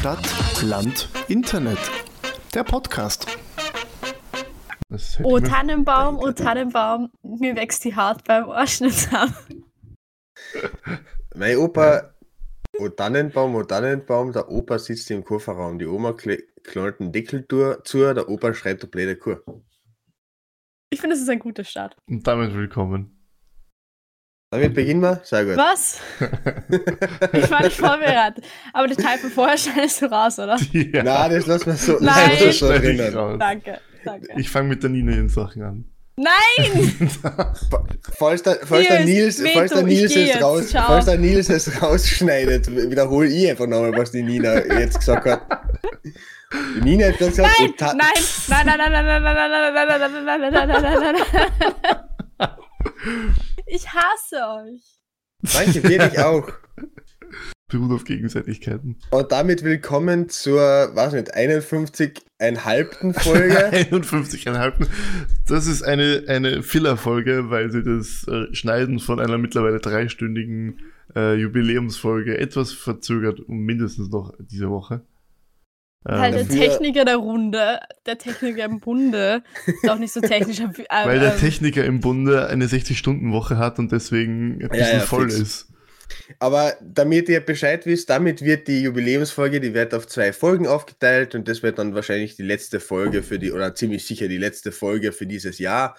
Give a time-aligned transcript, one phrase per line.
[0.00, 1.78] Stadt, Land, Internet.
[2.54, 3.26] Der Podcast.
[5.22, 9.34] Oh Tannenbaum, oh Tannenbaum, mir wächst die Haut beim Arsch nicht zusammen.
[11.34, 12.14] Mein Opa,
[12.78, 15.78] o Tannenbaum, o Tannenbaum, der Opa sitzt im Kofferraum.
[15.78, 17.46] Die Oma knallt den Deckel
[17.84, 19.44] zu, der Opa schreibt eine blöde Kur.
[20.88, 21.94] Ich finde, das ist ein guter Start.
[22.08, 23.19] Und damit willkommen.
[24.52, 25.20] Damit beginnen wir?
[25.22, 25.56] Sehr gut.
[25.56, 26.00] Was?
[27.32, 28.44] Ich war nicht vorbereitet.
[28.72, 30.58] Aber den Teil von vorher schneidest du raus, oder?
[30.72, 31.02] Ja.
[31.04, 32.30] Nein, das lassen wir so, das Nein.
[32.40, 33.14] ich drinnen.
[33.14, 33.36] raus.
[33.38, 34.26] Danke, danke.
[34.36, 35.84] Ich fange mit der Nina in Sachen an.
[36.16, 37.10] Nein!
[38.18, 40.42] Falls der, falls der Nils, Veto, falls der ich Nils es jetzt.
[40.42, 40.86] raus, Ciao.
[40.86, 45.42] falls der Nils es rausschneidet, wiederhole ich einfach nochmal, was die Nina jetzt gesagt hat.
[46.76, 48.08] Die Nina hat gesagt, Nein, o Ta- nein,
[48.48, 51.14] nein, nein, nein, nein, nein, nein, nein, nein, nein, nein, nein, nein, nein, nein, nein,
[51.82, 51.96] nein.
[53.66, 55.00] Ich hasse euch.
[55.42, 56.50] Danke, wirklich auch.
[57.68, 58.96] Beruht auf Gegenseitigkeiten.
[59.10, 63.20] Und damit willkommen zur, weiß nicht, 51,5.
[63.20, 63.56] Folge.
[63.70, 64.88] 51,5.
[65.46, 70.80] Das ist eine, eine Filler-Folge, weil sie das äh, Schneiden von einer mittlerweile dreistündigen
[71.14, 75.02] äh, Jubiläumsfolge etwas verzögert, um mindestens noch diese Woche.
[76.02, 80.20] Weil der Ähm, Dafür- Techniker der Runde, der Techniker im Bunde, ist auch nicht so
[80.20, 80.60] technisch.
[80.60, 80.66] Äh,
[81.04, 85.30] weil der ähm, Techniker im Bunde eine 60-Stunden-Woche hat und deswegen ein bisschen ja, voll
[85.30, 85.40] fix.
[85.40, 85.66] ist.
[86.38, 91.34] Aber damit ihr Bescheid wisst, damit wird die Jubiläumsfolge, die wird auf zwei Folgen aufgeteilt
[91.34, 94.72] und das wird dann wahrscheinlich die letzte Folge für die, oder ziemlich sicher die letzte
[94.72, 95.96] Folge für dieses Jahr.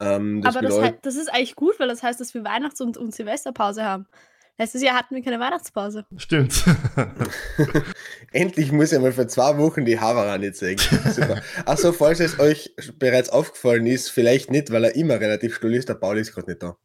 [0.00, 2.96] Ähm, das aber das, das ist eigentlich gut, weil das heißt, dass wir Weihnachts- und,
[2.96, 4.06] und Silvesterpause haben.
[4.62, 6.06] Letztes Jahr hatten wir keine Weihnachtspause.
[6.16, 6.62] Stimmt.
[8.32, 10.78] endlich muss ich mal für zwei Wochen die Havara nicht zeigen.
[10.78, 11.42] Super.
[11.66, 15.88] Achso, falls es euch bereits aufgefallen ist, vielleicht nicht, weil er immer relativ still ist,
[15.88, 16.76] der Paul ist gerade nicht da.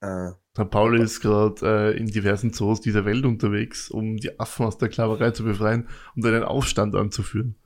[0.00, 4.66] Äh, Der Paul ist gerade äh, in diversen Zoos dieser Welt unterwegs, um die Affen
[4.66, 7.56] aus der Sklaverei zu befreien und einen Aufstand anzuführen.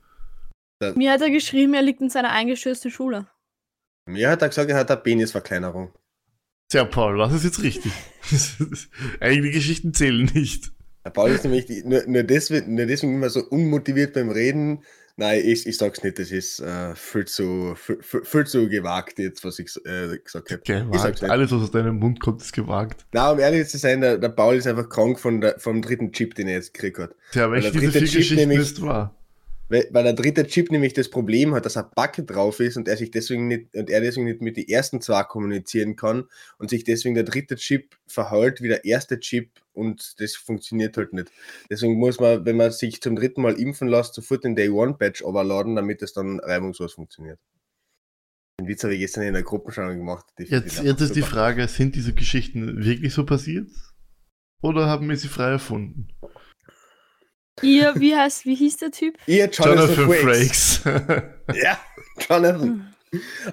[0.95, 3.27] Mir hat er geschrieben, er liegt in seiner eingestürzten Schule.
[4.07, 5.93] mir hat er gesagt, er hat eine Penisverkleinerung.
[6.73, 7.91] Tja, Paul, was ist jetzt richtig?
[9.19, 10.71] Eigentlich die Geschichten zählen nicht.
[11.05, 14.83] Der Paul ist nämlich die, nur, nur, deswegen, nur deswegen immer so unmotiviert beim Reden.
[15.15, 19.45] Nein, ich, ich sag's nicht, das ist äh, viel, zu, viel, viel, zu gewagt jetzt,
[19.45, 20.61] was ich äh, gesagt habe.
[20.63, 21.23] Gewagt.
[21.23, 23.05] Alles, was aus deinem Mund kommt, ist gewagt.
[23.11, 26.11] Na, um ehrlich zu sein, der, der Paul ist einfach krank von der, vom dritten
[26.11, 27.15] Chip, den er jetzt gekriegt hat.
[27.33, 29.15] Tja, welche der dieser vier Chip Geschichten nämlich- ist wahr?
[29.73, 32.87] Weil, weil der dritte Chip nämlich das Problem hat, dass ein Backe drauf ist und
[32.87, 36.25] er sich deswegen nicht und er deswegen nicht mit den ersten zwei kommunizieren kann
[36.59, 41.13] und sich deswegen der dritte Chip verhält wie der erste Chip und das funktioniert halt
[41.13, 41.31] nicht.
[41.71, 44.93] Deswegen muss man, wenn man sich zum dritten Mal impfen lässt, sofort den Day One
[44.93, 47.39] Patch overladen, damit es dann reibungslos funktioniert.
[48.59, 50.27] Den Witz habe ich gestern in der Gruppenschau gemacht.
[50.37, 51.23] Die- Jetzt, die- jetzt ist die.
[51.23, 53.71] Frage, sind diese Geschichten wirklich so passiert?
[54.61, 56.09] Oder haben wir sie frei erfunden?
[57.61, 59.15] Ihr, wie heißt, wie hieß der Typ?
[59.27, 60.77] Ihr Jonathan, Jonathan Frakes.
[60.77, 61.23] Frakes.
[61.61, 61.79] Ja,
[62.29, 62.93] Jonathan.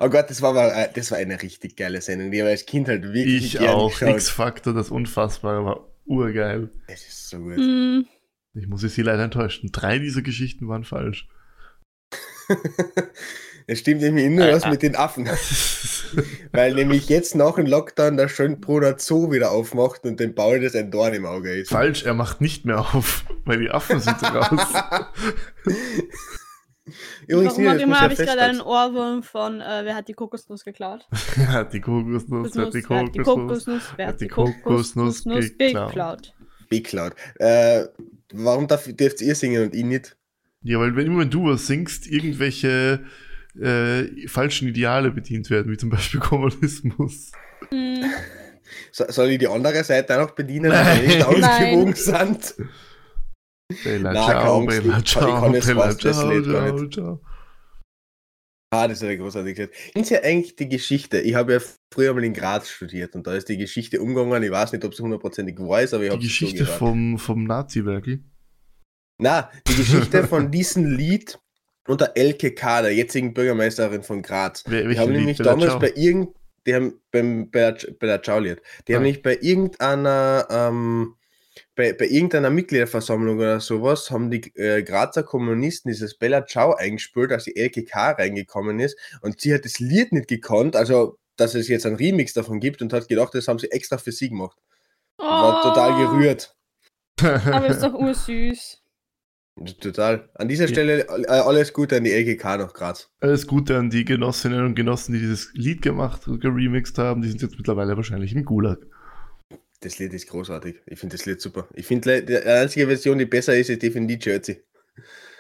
[0.01, 2.31] Oh Gott, das war, aber, äh, das war eine richtig geile Sendung.
[2.31, 4.01] Die habe ich als Kind halt wirklich ich gern auch.
[4.01, 6.71] X-Factor, das Unfassbare war urgeil.
[6.87, 7.57] Es ist so gut.
[7.57, 8.07] Hm,
[8.55, 9.71] Ich muss sie leider enttäuschen.
[9.71, 11.29] Drei dieser Geschichten waren falsch.
[13.67, 14.71] Es stimmt nämlich nur Äh, was äh.
[14.71, 15.29] mit den Affen.
[16.53, 20.75] Weil nämlich jetzt nach dem Lockdown der Schönbruder Zoo wieder aufmacht und dem Paul das
[20.75, 21.71] ein Dorn im Auge ist.
[21.71, 24.51] Falsch, er macht nicht mehr auf, weil die Affen sind raus.
[27.29, 28.61] Übrigens, Warum auch das immer habe ich gerade einen.
[28.61, 31.07] Ohrwurm von äh, Wer hat die Kokosnuss geklaut?
[31.37, 33.65] Ja, die Kokosnuss, Nuss, hat die wer hat die Kokosnuss.
[33.65, 33.83] Kokosnuss?
[33.97, 36.35] Wer hat die Kokosnuss Kokosnuss geklaut?
[36.69, 37.15] Big Cloud.
[37.39, 37.87] Äh,
[38.33, 40.17] warum darf, dürft ihr singen und ich nicht?
[40.63, 43.05] Ja, weil wenn immer wenn du was singst, irgendwelche
[43.59, 47.33] äh, falschen Ideale bedient werden, wie zum Beispiel Kommunismus.
[48.93, 51.01] So, soll ich die andere Seite auch noch bedienen, Nein.
[51.03, 52.39] wir nicht ausgewogen Nein.
[52.41, 52.55] sind?
[53.85, 57.21] Bella Na, ciao, Bella ciao, Bella ciao, ciao, ciao.
[58.73, 59.57] Ah, das ist ja großartig.
[59.57, 59.75] gesagt.
[59.93, 61.21] Kennt ihr eigentlich die Geschichte?
[61.21, 61.61] Ich habe ja
[61.93, 64.43] früher mal in Graz studiert und da ist die Geschichte umgegangen.
[64.45, 67.45] Ich weiß nicht, ob sie hundertprozentig weiß, aber ich Die habe Geschichte so vom, vom
[67.45, 68.23] Nazi-Werkel.
[69.19, 71.39] Na, die Geschichte von diesem Lied
[71.91, 74.65] und der Elke K., der jetzigen Bürgermeisterin von Graz.
[74.67, 76.35] Wer, Die haben nämlich damals bei irgend,
[76.67, 79.05] die haben beim, bei der, bei der Ciao-Lied, die haben Ah.
[79.05, 81.15] nämlich bei irgendeiner, ähm,
[81.75, 87.33] bei, bei irgendeiner Mitgliederversammlung oder sowas, haben die äh, Grazer Kommunisten dieses Bella Ciao eingespielt,
[87.33, 88.13] als die Elke K.
[88.13, 92.35] reingekommen ist und sie hat das Lied nicht gekonnt, also dass es jetzt einen Remix
[92.35, 94.59] davon gibt und hat gedacht, das haben sie extra für sie gemacht.
[95.17, 96.55] War total Oh, gerührt.
[97.23, 98.80] Aber ist doch ursüß.
[99.81, 100.29] Total.
[100.35, 103.11] An dieser Stelle äh, alles Gute an die LGK noch Graz.
[103.21, 107.21] Alles Gute an die Genossinnen und Genossen, die dieses Lied gemacht und geremixed haben.
[107.21, 108.79] Die sind jetzt mittlerweile wahrscheinlich im Gulag.
[109.81, 110.77] Das Lied ist großartig.
[110.87, 111.69] Ich finde das Lied super.
[111.75, 114.63] Ich finde die einzige Version, die besser ist, ist die von die Jersey.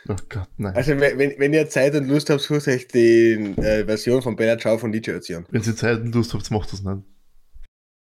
[0.08, 0.74] Oh Gott, nein.
[0.74, 4.58] Also, wenn, wenn ihr Zeit und Lust habt, sucht euch die äh, Version von Bella
[4.58, 5.46] Ciao von DJ Ötzi an.
[5.50, 7.02] Wenn ihr Zeit und Lust habt, macht das nicht.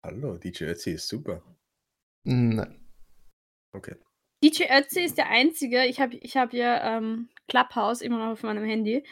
[0.03, 1.43] Hallo, DJ Ötzi ist super.
[2.25, 2.75] Nein.
[3.73, 3.97] Okay.
[4.45, 5.87] DJ Ötzi ist der einzige.
[5.87, 9.03] Ich habe ich hab ja ähm, Clubhouse immer noch auf meinem Handy.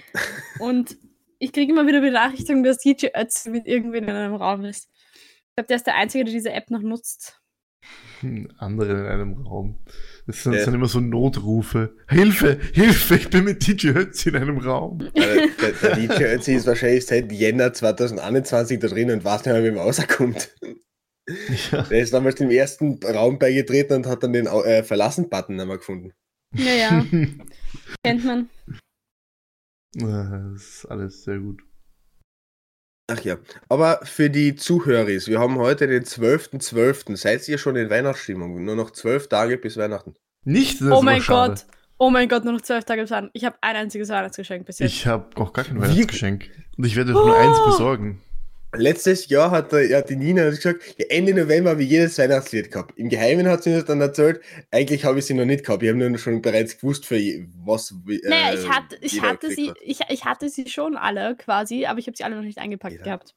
[0.59, 0.97] Und
[1.39, 4.91] ich kriege immer wieder Benachrichtigungen, dass DJ Ötzi mit irgendwen in einem Raum ist.
[5.49, 7.41] Ich glaube, der ist der Einzige, der diese App noch nutzt.
[8.21, 9.79] Hm, Andere in einem Raum.
[10.27, 10.65] Das sind, Ja.
[10.65, 11.97] sind immer so Notrufe.
[12.09, 15.01] Hilfe, Hilfe, ich bin mit DJ Ötzi in einem Raum.
[15.17, 19.53] Also, der, der DJ Ötzi ist wahrscheinlich seit Jänner 2021 da drin und weiß nicht
[19.55, 20.51] mehr, wie man rauskommt.
[21.71, 21.83] Ja.
[21.83, 26.13] Der ist damals dem ersten Raum beigetreten und hat dann den äh, Verlassen-Button mehr gefunden.
[26.55, 27.07] Ja, ja,
[28.05, 28.51] kennt man.
[29.95, 31.63] Das ist alles sehr gut.
[33.11, 33.37] Ach ja,
[33.69, 37.17] aber für die Zuhörer, wir haben heute den 12.12.
[37.17, 38.65] Seid ihr schon in Weihnachtsstimmung?
[38.65, 40.15] Nur noch zwölf Tage bis Weihnachten.
[40.47, 41.55] Nicht, das Oh ist mein schade.
[41.55, 41.67] Gott.
[41.99, 43.31] Oh mein Gott, nur noch zwölf Tage bis Weihnachten.
[43.35, 44.91] Ich habe ein einziges Weihnachtsgeschenk bis jetzt.
[44.93, 46.49] Ich habe noch gar kein Wie- Weihnachtsgeschenk.
[46.79, 47.67] Und ich werde nur eins Oh!
[47.71, 48.23] besorgen.
[48.75, 52.17] Letztes Jahr hat, der, ja, die Nina hat gesagt, ja, Ende November habe ich jedes
[52.19, 52.99] Weihnachtslied gehabt.
[52.99, 54.41] Im Geheimen hat sie uns dann erzählt,
[54.71, 55.83] eigentlich habe ich sie noch nicht gehabt.
[55.83, 57.17] Ich habe nur schon bereits gewusst, für
[57.65, 57.95] was.
[58.07, 59.77] wie- naja, äh, ich hatte, ich, jeder hatte sie, hat.
[59.83, 62.97] ich, ich hatte sie schon alle quasi, aber ich habe sie alle noch nicht eingepackt
[62.97, 63.03] Ja.
[63.03, 63.35] gehabt.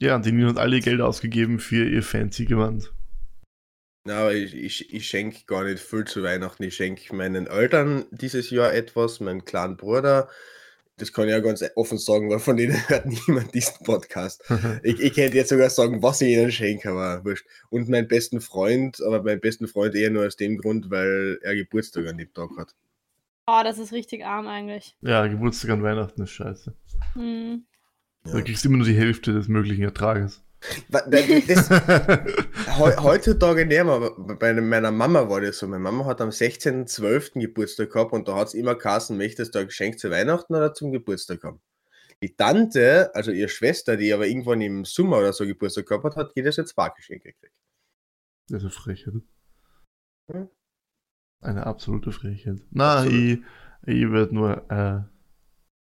[0.00, 2.92] Ja, und die Nina hat alle ihr Geld ausgegeben für ihr fancy Gewand.
[4.06, 6.62] Na, aber ich, ich, ich schenke gar nicht viel zu Weihnachten.
[6.62, 10.30] Ich schenke meinen Eltern dieses Jahr etwas, meinen kleinen Bruder.
[11.00, 14.42] Das kann ich ja ganz offen sagen, weil von denen hört niemand diesen Podcast.
[14.82, 17.46] Ich, ich könnte jetzt sogar sagen, was ich ihnen schenke, aber wurscht.
[17.70, 21.54] Und meinen besten Freund, aber meinen besten Freund eher nur aus dem Grund, weil er
[21.56, 22.74] Geburtstag an dem Tag hat.
[23.46, 24.96] Oh, das ist richtig arm eigentlich.
[25.00, 26.72] ja, Geburtstag an Weihnachten ist scheiße.
[27.14, 27.64] Hm.
[28.24, 28.42] Du Ja.
[28.42, 30.42] kriegst immer nur die Hälfte des möglichen Ertrages.
[30.90, 31.70] Das,
[32.78, 35.66] heu, heutzutage nicht mehr, bei meiner Mama war das so.
[35.66, 37.40] Meine Mama hat am 16.12.
[37.40, 40.74] Geburtstag gehabt und da hat es immer Kassen, möchtest du ein Geschenk zu Weihnachten oder
[40.74, 41.60] zum Geburtstag haben.
[42.22, 46.16] Die Tante, also ihre Schwester, die aber irgendwann im Sommer oder so Geburtstag gehabt hat,
[46.16, 47.54] hat jedes Jahr zwei Geschenke gekriegt.
[48.48, 49.14] Das ist eine Frechheit.
[50.32, 50.48] Ja.
[51.40, 52.60] Eine absolute Frechheit.
[52.70, 53.14] Na, Absolut.
[53.14, 53.38] ich,
[53.86, 55.09] ich werde nur äh,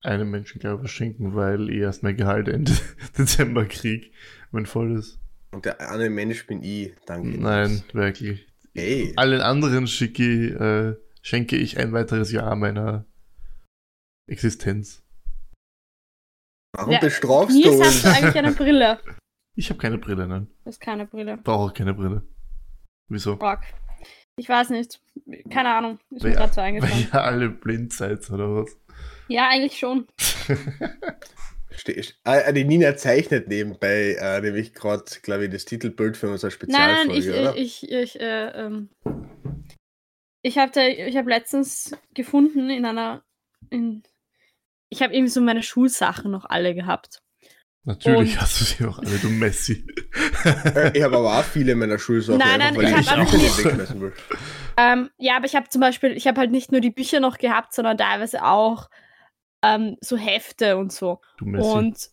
[0.07, 2.71] einem Menschen, glaube ich, schenken, weil ich erst mein Gehalt Ende
[3.17, 4.11] Dezember krieg,
[4.51, 5.19] wenn voll ist.
[5.51, 7.39] Und der eine Mensch bin ich, danke.
[7.39, 8.47] Nein, wirklich.
[8.73, 9.13] Hey.
[9.15, 13.05] Allen anderen schicke, ich, äh, schenke ich ein weiteres Jahr meiner
[14.29, 15.03] Existenz.
[16.75, 18.01] Warum Ja, bestrafst du Nils, hast uns?
[18.03, 18.99] du eigentlich eine Brille?
[19.59, 20.45] Ich habe keine Brille, nein.
[20.65, 21.37] Das ist keine Brille.
[21.37, 22.21] Brauche auch keine Brille.
[23.09, 23.33] Wieso?
[23.33, 23.61] Rock.
[24.37, 25.01] Ich weiß nicht.
[25.51, 25.97] Keine Ahnung.
[26.11, 27.07] Ist mir Weil- gerade so Weil eingefallen.
[27.11, 28.77] ihr alle blind seid, oder was?
[29.27, 30.07] Ja, eigentlich schon.
[31.71, 36.51] Ste- Ah, die Nina zeichnet nebenbei äh, nämlich gerade, glaube ich, das Titelbild für unsere
[36.67, 37.55] Nein, nein, Spezialfolge, ich, oder?
[37.57, 38.89] ich, ich, ich, äh, ähm,
[40.41, 43.23] ich habe ich hab letztens gefunden in einer,
[43.69, 44.01] in,
[44.89, 47.19] ich habe irgendwie so meine Schulsachen noch alle gehabt.
[47.83, 49.85] Natürlich Und- hast du sie auch alle, du Messi.
[50.45, 53.65] Äh, ich habe aber auch viele meiner Schulsachen, Nein, einfach, nein, ich ich einfach nicht-
[53.65, 54.13] wegschmeißen will.
[54.77, 57.37] Ähm, ja, aber ich habe zum Beispiel, ich habe halt nicht nur die Bücher noch
[57.37, 58.89] gehabt, sondern teilweise auch
[59.63, 61.21] ähm, so Hefte und so.
[61.37, 61.67] Du Messi.
[61.69, 62.09] Und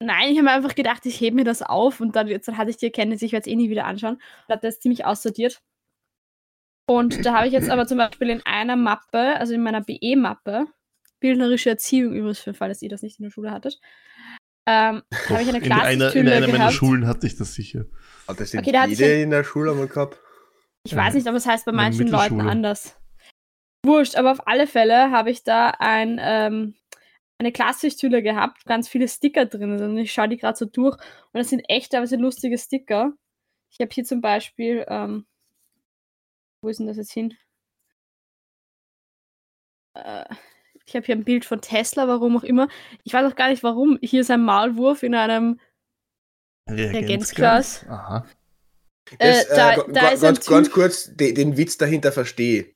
[0.00, 2.56] nein, ich habe mir einfach gedacht, ich hebe mir das auf und dann, jetzt, dann
[2.56, 4.14] hatte ich die Erkenntnis, ich werde es eh nie wieder anschauen.
[4.14, 5.60] Und habe das ziemlich aussortiert.
[6.88, 10.66] Und da habe ich jetzt aber zum Beispiel in einer Mappe, also in meiner BE-Mappe,
[11.20, 13.78] bildnerische Erziehung übrigens, für den Fall, dass ihr das nicht in der Schule hattet,
[14.66, 16.70] ähm, habe ich eine in einer, in einer meiner.
[16.70, 17.84] Schulen hatte ich das sicher.
[18.26, 20.18] Hat das Okay, da hat jede sich- in der Schule einmal gehabt?
[20.84, 22.96] Ich weiß nicht, aber es heißt bei manchen Leuten anders.
[23.88, 26.74] Wurscht, aber auf alle Fälle habe ich da ein, ähm,
[27.40, 29.78] eine Klassiktülle gehabt, ganz viele Sticker drin.
[29.78, 29.90] sind.
[29.90, 30.94] Und ich schaue die gerade so durch.
[30.96, 33.12] Und das sind echt teilweise lustige Sticker.
[33.70, 35.26] Ich habe hier zum Beispiel, ähm,
[36.62, 37.36] wo ist denn das jetzt hin?
[39.94, 40.24] Äh,
[40.86, 42.68] ich habe hier ein Bild von Tesla, warum auch immer.
[43.04, 43.98] Ich weiß auch gar nicht warum.
[44.02, 45.60] Hier ist ein Maulwurf in einem
[46.68, 47.86] Reagenzglas.
[47.88, 48.26] Aha.
[49.18, 52.12] Äh, Das, da- ga- da ga- ist ein ganz, ganz kurz, de, den Witz dahinter
[52.12, 52.74] verstehe.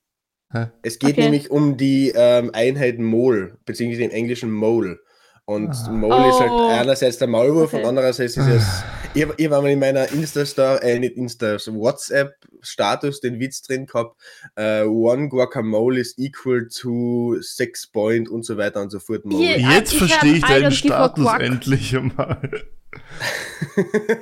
[0.52, 0.66] Hä?
[0.82, 1.22] Es geht Okay.
[1.22, 4.98] nämlich um die ähm, Einheit Mol, beziehungsweise im Englischen Mole.
[5.44, 5.90] Und Ah.
[5.90, 6.68] Mole ist halt Oh.
[6.70, 7.82] einerseits der Maulwurf Okay.
[7.82, 8.64] und andererseits ist es.
[9.14, 13.60] Ich, hab- ich habe einmal in meiner Insta-Star, äh, nicht Insta, so WhatsApp-Status den Witz
[13.62, 14.16] drin gehabt:
[14.56, 19.24] äh, One Guacamole is equal to six point und so weiter und so fort.
[19.24, 19.44] Mole.
[19.44, 22.40] Hier- Jetzt ich verstehe ich I deinen Status endlich einmal.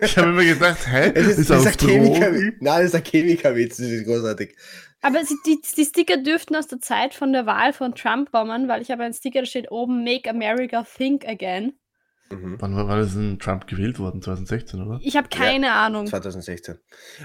[0.02, 1.10] Ich habe immer gedacht, hä?
[1.14, 2.52] Es ist, ist, das ist ein Chemiker Drogen?
[2.60, 4.54] Nein, das ist ein Chemikerwitz, das ist großartig.
[5.02, 8.68] Aber sie, die, die Sticker dürften aus der Zeit von der Wahl von Trump kommen,
[8.68, 11.72] weil ich habe einen Sticker, da steht oben Make America Think Again.
[12.30, 12.56] Mhm.
[12.60, 14.22] Wann war, das in Trump gewählt worden?
[14.22, 15.00] 2016, oder?
[15.02, 16.06] Ich habe keine Ahnung.
[16.06, 16.78] 2016.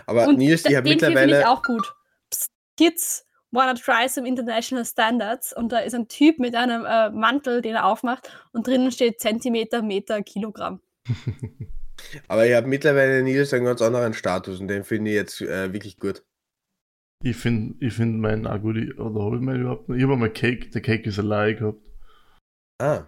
[0.05, 1.39] Aber Und Nils, ich habe den hier finde mittlerweile.
[1.41, 1.93] ich auch gut.
[2.31, 7.09] Psst, Kids, wanna try some international standards und da ist ein Typ mit einem äh,
[7.11, 10.81] Mantel, den er aufmacht und drinnen steht Zentimeter, Meter, Kilogramm.
[12.27, 15.71] Aber ich habe mittlerweile Nils einen ganz anderen Status und den finde ich jetzt äh,
[15.71, 16.23] wirklich gut.
[17.23, 19.97] Ich finde ich find meinen gut, ich- oder habe ich meinen überhaupt nicht?
[19.97, 21.79] Ich habe mal Cake, der Cake is a lie gehabt.
[22.79, 23.05] Ah.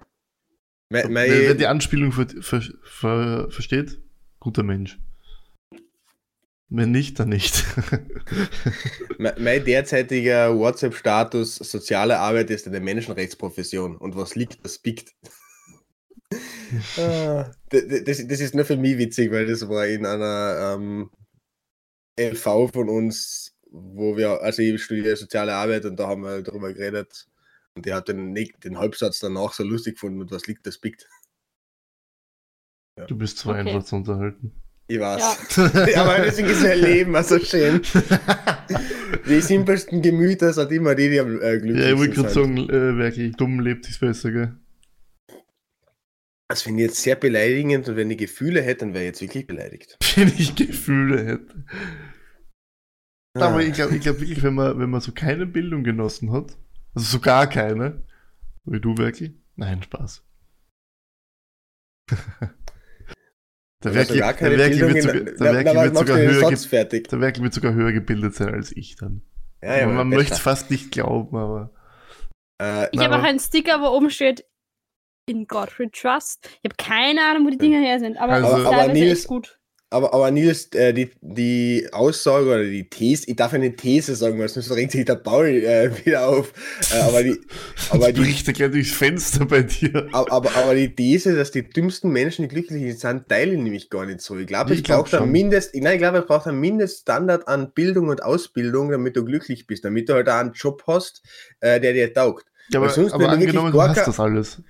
[0.90, 4.02] Me- Wer, Mein, wer die Anspielung ver, ver, ver, versteht,
[4.40, 4.98] guter Mensch.
[6.70, 7.64] Wenn nicht, dann nicht.
[9.18, 13.98] Me- Mein derzeitiger WhatsApp-Status soziale Arbeit ist eine Menschenrechtsprofession.
[13.98, 15.14] Und was liegt, das biegt.
[16.98, 20.76] Ah, d- d- das, das ist nur für mich witzig, weil das war in einer
[20.76, 21.10] ähm,
[22.20, 26.74] LV von uns, wo wir, also ich studiere soziale Arbeit und da haben wir darüber
[26.74, 27.28] geredet.
[27.76, 31.08] Und die hat den, den Halbsatz danach so lustig gefunden, und was liegt, das biegt.
[33.08, 33.60] Du bist zu Okay.
[33.60, 34.52] einfach zu unterhalten.
[34.88, 35.56] Ich weiß.
[35.58, 36.02] Ja.
[36.02, 37.82] aber deswegen ist mein Leben auch so schön.
[39.28, 42.58] Die simpelsten Gemüter sind immer die, die am äh, glücklichsten Ja, ich wollte gerade sagen,
[42.70, 44.58] äh, wirklich dumm lebt sich besser, gell?
[46.50, 49.22] Das finde ich jetzt sehr beleidigend und wenn ich Gefühle hätte, dann wäre ich jetzt
[49.22, 49.98] wirklich beleidigt.
[50.16, 51.66] Wenn ich Gefühle hätte.
[53.42, 53.48] Ah.
[53.50, 56.58] Aber ich glaube ich glaub wirklich, wenn man, wenn man so keine Bildung genossen hat,
[56.94, 58.04] also so gar keine,
[58.66, 60.24] so wie du wirklich, nein, Spaß.
[63.84, 68.34] Der Also wird, sogar, der Na- wird sogar höher der Werkel wird sogar höher gebildet
[68.34, 69.22] sein als ich dann.
[69.62, 71.72] Ja, ja, man möchte es fast nicht glauben, aber
[72.60, 74.46] Äh, Ich habe auch aber- einen Sticker, wo oben steht
[75.30, 76.50] In God we trust.
[76.64, 79.57] Ich habe keine Ahnung, wo die Dinger her sind, aber Also- Aber- aber Nils- gut.
[79.90, 84.38] Aber, aber Nils, äh, die, die Aussage oder die These, ich darf eine These sagen,
[84.38, 86.52] weil sonst regt sich der Paul äh, wieder auf.
[86.94, 87.40] Äh, aber die,
[87.90, 90.10] aber die, bricht er gleich durchs Fenster bei dir.
[90.12, 93.90] aber, aber, aber die These, dass die dümmsten Menschen die glücklichen sind, teile ich nämlich
[93.90, 94.38] gar nicht so.
[94.38, 95.32] Ich glaube, Ich es glaub braucht ein.
[95.32, 99.68] Mindest, nein, ich glaube, es braucht einen Mindeststandard an Bildung und Ausbildung, damit du glücklich
[99.68, 101.22] bist, damit du halt auch einen Job hast,
[101.62, 102.46] äh, der dir taugt.
[102.72, 104.62] Ja, aber, sonst, aber angenommen, du hast das alles.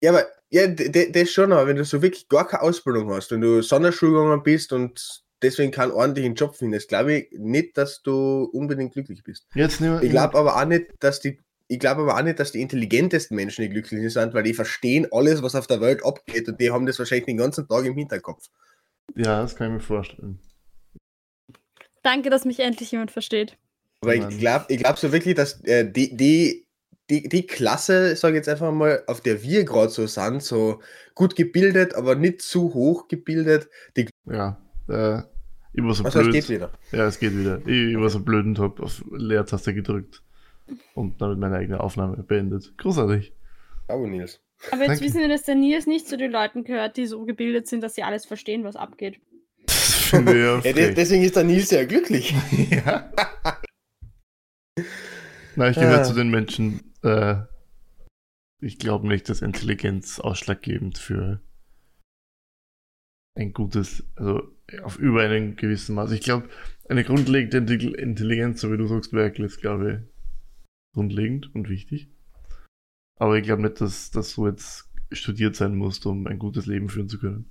[0.00, 3.40] Ja, aber ja, das schon, aber wenn du so wirklich gar keine Ausbildung hast, wenn
[3.40, 8.50] du Sonderschule gegangen bist und deswegen keinen ordentlichen Job findest, glaube ich nicht, dass du
[8.52, 9.46] unbedingt glücklich bist.
[9.54, 12.38] Jetzt nehmen wir Ich glaube aber auch nicht, dass die ich glaube aber auch nicht,
[12.38, 16.04] dass die intelligentesten Menschen die glücklichen sind, weil die verstehen alles, was auf der Welt
[16.04, 18.48] abgeht und die haben das wahrscheinlich den ganzen Tag im Hinterkopf.
[19.16, 20.38] Ja, das kann ich mir vorstellen.
[22.02, 23.56] Danke, dass mich endlich jemand versteht.
[24.02, 24.30] Aber Mann.
[24.30, 26.66] ich glaube ich glaub so wirklich, dass äh, die, die,
[27.10, 30.80] die, die Klasse, sage ich jetzt einfach mal, auf der wir gerade so sind, so
[31.14, 35.18] gut gebildet, aber nicht zu hoch gebildet, die Ja, äh,
[35.74, 36.34] ich war so was heißt, blöd.
[36.34, 36.70] geht wieder.
[36.92, 37.58] Ja, es geht wieder.
[37.66, 40.22] Ich, ich war so blöd und hab auf Leertaste gedrückt
[40.94, 42.72] und damit meine eigene Aufnahme beendet.
[42.78, 43.32] Großartig.
[43.88, 44.40] Aber Nils.
[44.70, 45.04] Aber jetzt Danke.
[45.04, 47.94] wissen wir, dass der Nils nicht zu den Leuten gehört, die so gebildet sind, dass
[47.94, 49.18] sie alles verstehen, was abgeht.
[49.66, 52.34] Das finde ich ja Ja, deswegen ist der Nils ja glücklich.
[52.70, 53.10] ja.
[55.56, 56.04] Na, ich gehöre Ah.
[56.04, 57.42] zu den Menschen, äh,
[58.60, 61.40] ich glaube nicht, dass Intelligenz ausschlaggebend für
[63.34, 64.42] ein gutes, also
[64.82, 66.12] auf über einen gewissen Maß.
[66.12, 66.48] Ich glaube,
[66.88, 72.10] eine grundlegende Intelli- Intelligenz, so wie du sagst, Werkel, ist, glaube ich, grundlegend und wichtig.
[73.18, 76.88] Aber ich glaube nicht, dass, dass du jetzt studiert sein musst, um ein gutes Leben
[76.88, 77.50] führen zu können.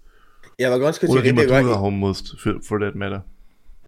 [0.60, 3.25] Ja, aber ganz kurz, Oder ich die rede, Matura haben musst, for that matter.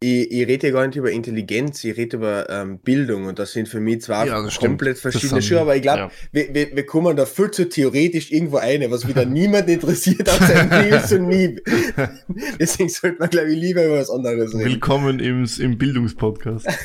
[0.04, 3.54] Ich, ich rede ja gar nicht über Intelligenz, ich rede über ähm, Bildung und das
[3.54, 4.72] sind für mich zwei Ja, stimmt.
[4.72, 6.12] komplett Das verschiedene Schuhe, aber ich glaube, ja.
[6.32, 10.64] wir, wir, wir kommen da viel zu theoretisch irgendwo eine, was wieder niemand interessiert außer
[10.84, 11.62] Nils und mich.
[12.60, 14.66] Deswegen sollte man, glaube ich, lieber über was anderes reden.
[14.66, 16.68] Willkommen im, im Bildungspodcast.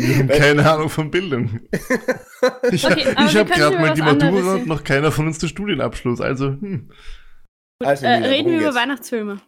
[0.00, 1.58] Wir haben keine Ahnung von Bildung.
[2.70, 6.20] Ich, Okay, ich habe gerade mal die Matura und noch keiner von uns den Studienabschluss.
[6.20, 6.88] Also, hm.
[7.84, 8.74] Also, Äh, reden wir über?
[8.76, 9.40] Weihnachtsfilme.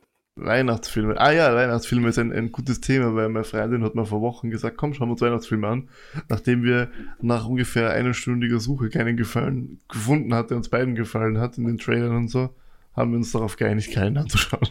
[0.45, 1.19] Weihnachtsfilme.
[1.19, 4.51] Ah ja, Weihnachtsfilme ist ein, ein gutes Thema, weil meine Freundin hat mir vor Wochen
[4.51, 5.89] gesagt, komm, schauen wir uns Weihnachtsfilme an.
[6.29, 11.59] Nachdem wir nach ungefähr einstündiger Suche keinen Gefallen gefunden hat, der uns beiden gefallen hat
[11.59, 12.51] in den Trailern und so,
[12.95, 14.69] haben wir uns darauf geeinigt, keinen anzuschauen.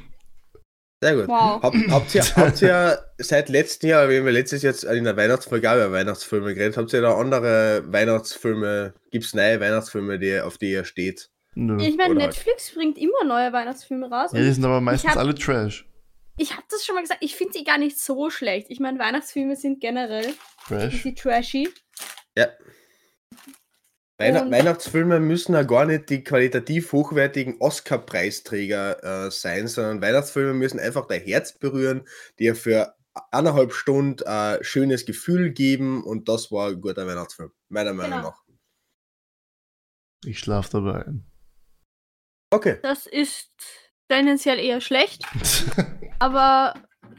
[1.02, 1.28] Sehr gut.
[1.30, 1.64] Wow.
[1.64, 5.06] Hab, habt, ihr, habt ihr seit letztem Jahr, wir haben ja letztes Jahr jetzt in
[5.06, 10.42] der Weihnachtsfolge über Weihnachtsfilme geredet, habt ihr da andere Weihnachtsfilme, gibt es neue Weihnachtsfilme, die,
[10.42, 11.30] auf die ihr steht?
[11.56, 11.82] Nö.
[11.82, 14.32] Ich meine, Netflix bringt immer neue Weihnachtsfilme raus.
[14.34, 15.88] Ja, die sind aber meistens hab- alle Trash.
[16.38, 18.68] ich habe das schon mal gesagt, ich finde sie gar nicht so schlecht.
[18.70, 20.34] Ich meine, Weihnachtsfilme sind generell
[20.68, 20.92] Trash?
[20.94, 21.70] bisschen trashy.
[22.38, 22.48] Ja.
[24.22, 30.80] Und- Weihnachtsfilme müssen ja gar nicht die qualitativ hochwertigen Oscar-Preisträger äh, sein, sondern Weihnachtsfilme müssen
[30.80, 32.06] einfach dein Herz berühren,
[32.38, 32.96] dir für
[33.32, 38.30] eineinhalb Stunden ein schönes Gefühl geben und das war ein guter Weihnachtsfilm, meiner Meinung Genau.
[38.30, 38.44] nach.
[40.26, 41.26] Ich schlaf dabei ein.
[42.52, 42.80] Okay.
[42.82, 43.52] Das ist
[44.08, 45.24] tendenziell eher schlecht,
[46.20, 46.74] aber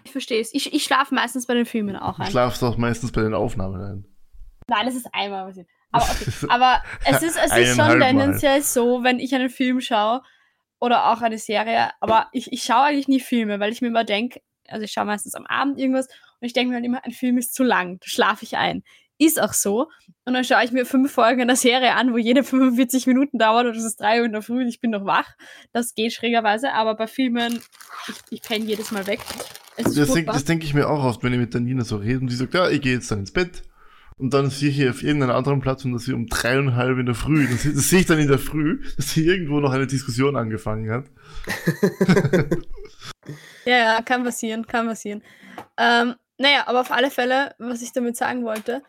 [0.05, 0.53] ich verstehe es.
[0.55, 2.31] Ich, ich schlafe meistens bei den Filmen auch Ich ein.
[2.31, 4.05] schlafe doch meistens bei den Aufnahmen ein.
[4.67, 5.69] Nein, das ist einmal passiert.
[5.93, 6.47] Aber, okay.
[6.49, 10.23] Aber es ist, es ist schon tendenziell so, wenn ich einen Film schaue
[10.79, 14.05] oder auch eine Serie, aber ich, ich schaue eigentlich nie Filme, weil ich mir immer
[14.05, 17.11] denke, also ich schaue meistens am Abend irgendwas und ich denke mir halt immer, ein
[17.11, 18.83] Film ist zu lang, da schlafe ich ein.
[19.21, 19.89] Ist auch so.
[20.25, 23.67] Und dann schaue ich mir fünf Folgen einer Serie an, wo jede 45 Minuten dauert
[23.67, 25.29] und es ist drei Uhr in der Früh und ich bin noch wach.
[25.73, 27.61] Das geht schrägerweise, aber bei Filmen,
[28.09, 29.21] ich, ich penne jedes Mal weg.
[29.77, 32.29] Das, denk, denke ich mir auch oft, wenn ich mit der Nina so rede und
[32.29, 33.63] sie sagt, ja, ich gehe jetzt dann ins Bett.
[34.19, 37.07] Und dann sehe ich hier auf irgendeinem anderen Platz und dass sie um dreieinhalb in
[37.07, 39.87] der Früh, das, das sehe ich dann in der Früh, dass sie irgendwo noch eine
[39.87, 41.05] Diskussion angefangen hat.
[43.65, 45.23] Ja, ja, kann passieren, kann passieren.
[45.77, 48.83] Ähm, naja, aber auf alle Fälle, was ich damit sagen wollte,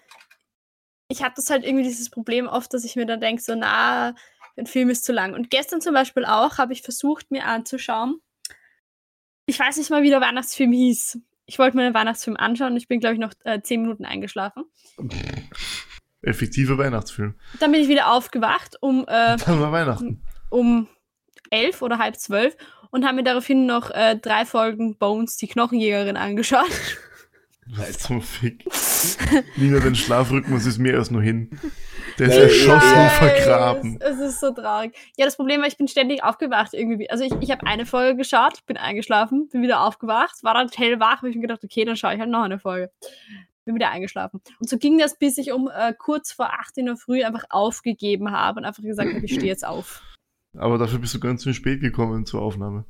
[1.11, 4.15] ich hatte das halt irgendwie dieses Problem oft, dass ich mir dann denke, so, na,
[4.57, 5.33] ein Film ist zu lang.
[5.33, 8.21] Und gestern zum Beispiel auch habe ich versucht, mir anzuschauen.
[9.45, 11.19] Ich weiß nicht mal, wie der Weihnachtsfilm hieß.
[11.45, 14.05] Ich wollte mir einen Weihnachtsfilm anschauen und ich bin, glaube ich, noch äh, zehn Minuten
[14.05, 14.63] eingeschlafen.
[16.21, 17.35] Effektiver Weihnachtsfilm.
[17.59, 20.21] Dann bin ich wieder aufgewacht um, äh, Dann war Weihnachten.
[20.49, 20.87] um
[21.49, 22.55] elf oder halb zwölf
[22.91, 26.71] und habe mir daraufhin noch äh, drei Folgen Bones, die Knochenjägerin, angeschaut.
[27.67, 28.65] Was zum Fick.
[29.55, 31.49] Nina, dein Schlafrhythmus ist mehr als nur hin.
[32.17, 33.97] Der ist erschossen und vergraben.
[34.01, 34.93] Es, es ist so traurig.
[35.17, 37.09] Ja, das Problem war, ich bin ständig aufgewacht irgendwie.
[37.09, 41.17] Also ich, ich habe eine Folge geschaut, bin eingeschlafen, bin wieder aufgewacht, war dann hellwach,
[41.17, 42.91] habe ich mir gedacht, okay, dann schaue ich halt noch eine Folge.
[43.63, 44.41] Bin wieder eingeschlafen.
[44.59, 47.43] Und so ging das, bis ich um äh, kurz vor 8 in der Früh einfach
[47.49, 50.01] aufgegeben habe und einfach gesagt habe, ich stehe jetzt auf.
[50.57, 52.85] Aber dafür bist du ganz schön spät gekommen zur Aufnahme.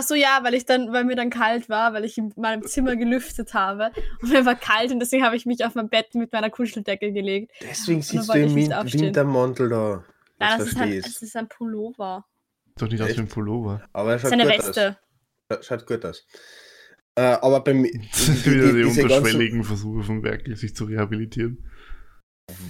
[0.00, 2.62] Ach so, ja, weil ich dann, weil mir dann kalt war, weil ich in meinem
[2.64, 3.90] Zimmer gelüftet habe
[4.22, 7.12] und mir war kalt und deswegen habe ich mich auf mein Bett mit meiner Kuscheldecke
[7.12, 7.52] gelegt.
[7.60, 8.70] Deswegen sitzt du im Win.
[8.70, 10.04] Wintermantel da.
[10.38, 12.24] Nein, Das das ist, ein, es ist ein Pullover.
[12.76, 13.82] Doch nicht aus wie ein Pullover.
[13.92, 14.96] Aber er Das schaut ist eine gut Weste.
[15.50, 15.66] aus.
[15.66, 16.26] Schaut- gut aus.
[17.16, 17.90] Äh, aber bei mir.
[18.10, 21.68] Das sind wieder die diese ganzen- unterschwelligen Versuche von Werkel, sich zu rehabilitieren.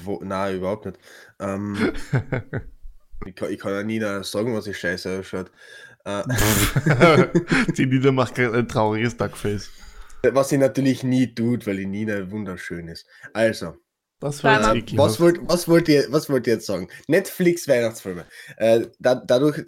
[0.02, 0.98] Wo, nein, überhaupt nicht.
[1.38, 1.76] Ähm,
[3.26, 5.50] ich, kann, ich kann ja nie sagen, was ich scheiße ausschaut.
[6.04, 6.22] Äh,
[7.76, 9.70] die Nina macht gerade ein trauriges Duckface.
[10.22, 13.06] was sie natürlich nie tut, weil die Nina wunderschön ist.
[13.32, 13.74] Also,
[14.20, 16.88] Das war jetzt man- was wollt, was, wollt ihr, was wollt ihr jetzt sagen?
[17.08, 18.24] Netflix Weihnachtsfilme.
[18.56, 19.64] Äh, da, dadurch,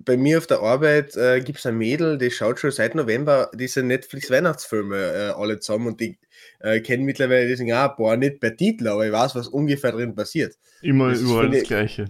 [0.00, 3.50] bei mir auf der Arbeit äh, gibt es ein Mädel, die schaut schon seit November
[3.54, 6.18] diese Netflix Weihnachtsfilme äh, alle zusammen und die
[6.60, 10.14] äh, kennen mittlerweile auch ein paar, nicht per Titel, aber ich weiß, was ungefähr drin
[10.14, 10.56] passiert.
[10.82, 12.04] Immer Das ist überall das ich- Gleiche.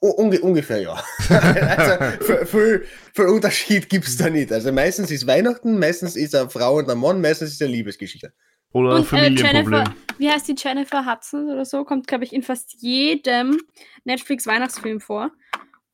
[0.00, 1.04] Unge ungefähr, ja.
[1.28, 4.50] also viel, viel, viel Unterschied gibt es da nicht.
[4.52, 8.32] Also meistens ist Weihnachten, meistens ist eine Frau und ein Mann, meistens ist eine Liebesgeschichte.
[8.72, 9.72] Oder Und äh, Familienproblem.
[9.72, 13.60] Jennifer, wie heißt die Jennifer Hudson oder so, kommt, glaube ich, in fast jedem
[14.04, 15.32] Netflix-Weihnachtsfilm vor.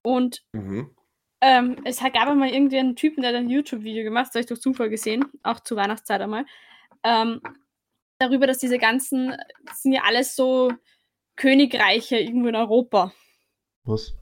[0.02, 0.90] Und Mhm.
[1.40, 4.40] ähm, es hat- gab einmal irgendwie einen Typen, der hat ein YouTube-Video gemacht, das habe
[4.40, 6.44] ich durch Zufall gesehen, auch zur Weihnachtszeit einmal,
[7.02, 7.40] ähm,
[8.18, 10.70] darüber, dass diese ganzen, das sind ja alles so
[11.36, 13.12] Königreiche irgendwo in Europa.
[13.86, 14.14] Was?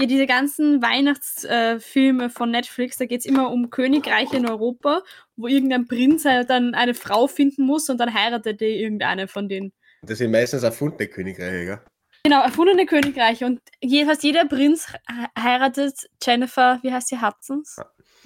[0.00, 5.02] Ja, diese ganzen Weihnachtsfilme äh, von Netflix, da geht es immer um Königreiche in Europa,
[5.36, 9.48] wo irgendein Prinz halt dann eine Frau finden muss und dann heiratet er irgendeine von
[9.48, 9.72] denen.
[10.02, 11.80] Das sind meistens erfundene Königreiche, gell?
[12.22, 13.46] Genau, erfundene Königreiche.
[13.46, 17.76] Und je, fast jeder Prinz he- heiratet Jennifer, wie heißt sie, Hudsons?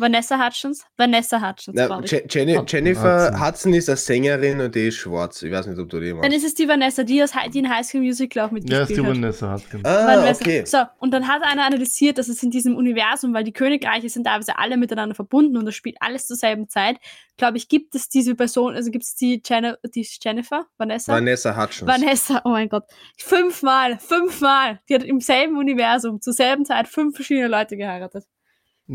[0.03, 0.85] Vanessa Hutchins?
[0.99, 2.11] Vanessa Hutchins, Na, glaube ich.
[2.11, 3.47] Je Jenny Jennifer Hudson.
[3.47, 5.43] Hudson ist eine Sängerin und die ist schwarz.
[5.43, 6.37] Ich weiß nicht, ob du die Dann meinst.
[6.37, 9.01] ist es die Vanessa, die, aus, die in High School Musical auch Ja, ist die
[9.01, 9.15] mitgespielt hat.
[9.15, 9.85] Vanessa Hudgens.
[9.85, 10.41] Ah, Vanessa.
[10.43, 10.65] okay.
[10.67, 14.25] So, und dann hat einer analysiert, dass es in diesem Universum, weil die Königreiche sind
[14.25, 16.99] teilweise alle miteinander verbunden und das spielt alles zur selben Zeit,
[17.39, 21.15] glaube ich, gibt es diese Person, also gibt es die, Jenna, die Jennifer, Vanessa?
[21.15, 21.89] Vanessa Hutchins.
[21.91, 22.85] Vanessa, oh mein Gott.
[23.17, 24.81] Fünfmal, fünfmal.
[24.89, 28.25] Die hat im selben Universum, zur selben Zeit fünf verschiedene Leute geheiratet.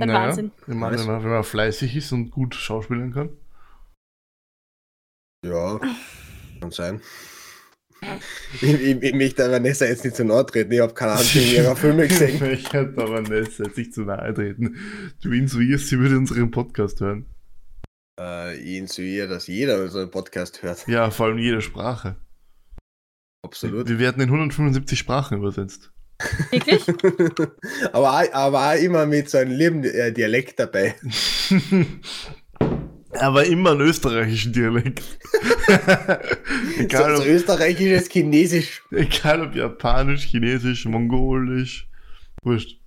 [0.01, 0.51] Ein Wahnsinn.
[0.65, 3.29] Wenn man, wenn, man, wenn man fleißig ist und gut schauspielen kann.
[5.45, 5.79] Ja,
[6.59, 7.01] kann sein.
[8.53, 10.71] Ich, ich, ich möchte der Vanessa jetzt nicht zu nahe treten.
[10.71, 12.43] Ich habe keine einzigen ihrer Filme gesehen.
[12.51, 14.77] ich hätte der Vanessa jetzt nicht zu nahe treten.
[15.21, 17.25] Du insuierst, sie würde unseren Podcast hören.
[18.19, 20.87] Äh, ich insuiere, dass jeder unseren Podcast hört.
[20.87, 22.17] Ja, vor allem jede Sprache.
[23.43, 23.87] Absolut.
[23.87, 25.91] Wir werden in 175 Sprachen übersetzt.
[26.51, 26.87] Wirklich?
[27.93, 30.95] aber, auch, aber auch immer mit so einem lieben äh, Dialekt dabei.
[33.19, 35.01] Aber immer einen österreichischen Dialekt.
[36.77, 38.83] egal, so, ob, so österreichisches Chinesisch.
[38.91, 41.89] egal ob japanisch, chinesisch, mongolisch.
[42.43, 42.79] Wurscht.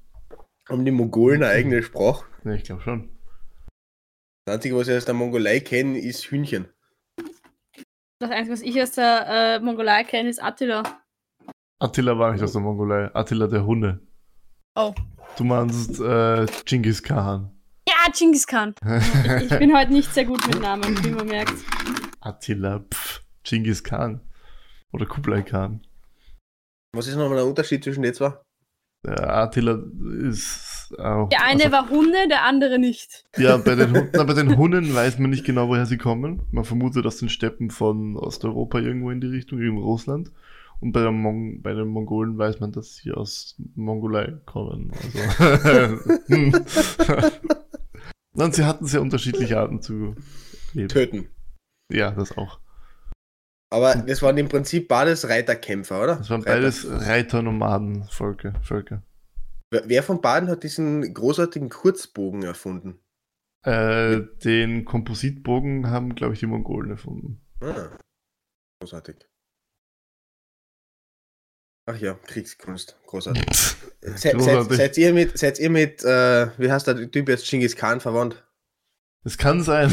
[0.68, 2.24] Haben die Mongolen eine eigene Sprache?
[2.44, 3.08] Ne, ich glaube schon.
[4.44, 6.68] Das Einzige, was ich aus der Mongolei kenne, ist Hühnchen.
[8.20, 10.82] Das Einzige, was ich aus der äh, Mongolei kenne, ist Attila.
[11.80, 13.10] Attila war nicht aus der Mongolei.
[13.14, 14.00] Attila der Hunde.
[14.76, 14.94] Oh.
[15.36, 17.50] Du meinst äh, Genghis Khan.
[17.88, 18.74] Ja, Genghis Khan.
[18.84, 21.54] Ich, ich bin heute nicht sehr gut mit Namen, wie man merkt.
[22.20, 24.20] Attila, pff, Genghis Khan.
[24.92, 25.80] Oder Kublai Khan.
[26.94, 28.34] Was ist nochmal der Unterschied zwischen den zwei?
[29.06, 29.82] Der Attila
[30.28, 31.30] ist auch.
[31.30, 33.24] Der eine also, war Hunde, der andere nicht.
[33.38, 36.42] Ja, bei den, Hu- na, bei den Hunnen weiß man nicht genau, woher sie kommen.
[36.50, 40.30] Man vermutet aus den Steppen von Osteuropa irgendwo in die Richtung, irgendwo Russland.
[40.80, 44.92] Und bei, Mon bei den Mongolen weiß man, dass sie aus Mongolei kommen.
[44.92, 45.98] Also.
[48.32, 50.14] Und sie hatten sehr unterschiedliche Arten zu
[50.72, 50.88] leben.
[50.88, 51.28] Töten.
[51.92, 52.60] Ja, das auch.
[53.72, 56.16] Aber das waren im Prinzip beides Reiterkämpfer, oder?
[56.16, 56.56] Das waren Reiter.
[56.56, 58.54] beides Reiter-Nomaden-Völker.
[58.62, 59.02] Völker.
[59.70, 62.98] Wer wer von beiden hat diesen großartigen Kurzbogen erfunden?
[63.64, 67.40] Äh, den Kompositbogen haben, glaube ich, die Mongolen erfunden.
[67.60, 67.96] Ah,
[68.80, 69.16] großartig.
[71.92, 72.96] Ach ja, Kriegskunst.
[73.06, 73.44] Großartig.
[73.54, 73.84] Se,
[74.16, 74.76] seid, Großartig.
[74.76, 78.44] seid ihr mit, seid ihr mit äh, wie heißt der Typ jetzt, Genghis Khan verwandt?
[79.24, 79.90] Es kann sein.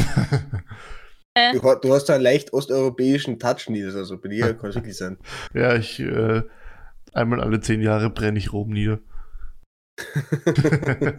[1.52, 4.76] Du, ha- du hast so einen leicht osteuropäischen Touch, Nils, also bei dir kann es
[4.76, 5.18] wirklich sein.
[5.54, 6.42] ja, ich, äh,
[7.12, 8.98] einmal alle zehn Jahre brenne ich Rom nieder.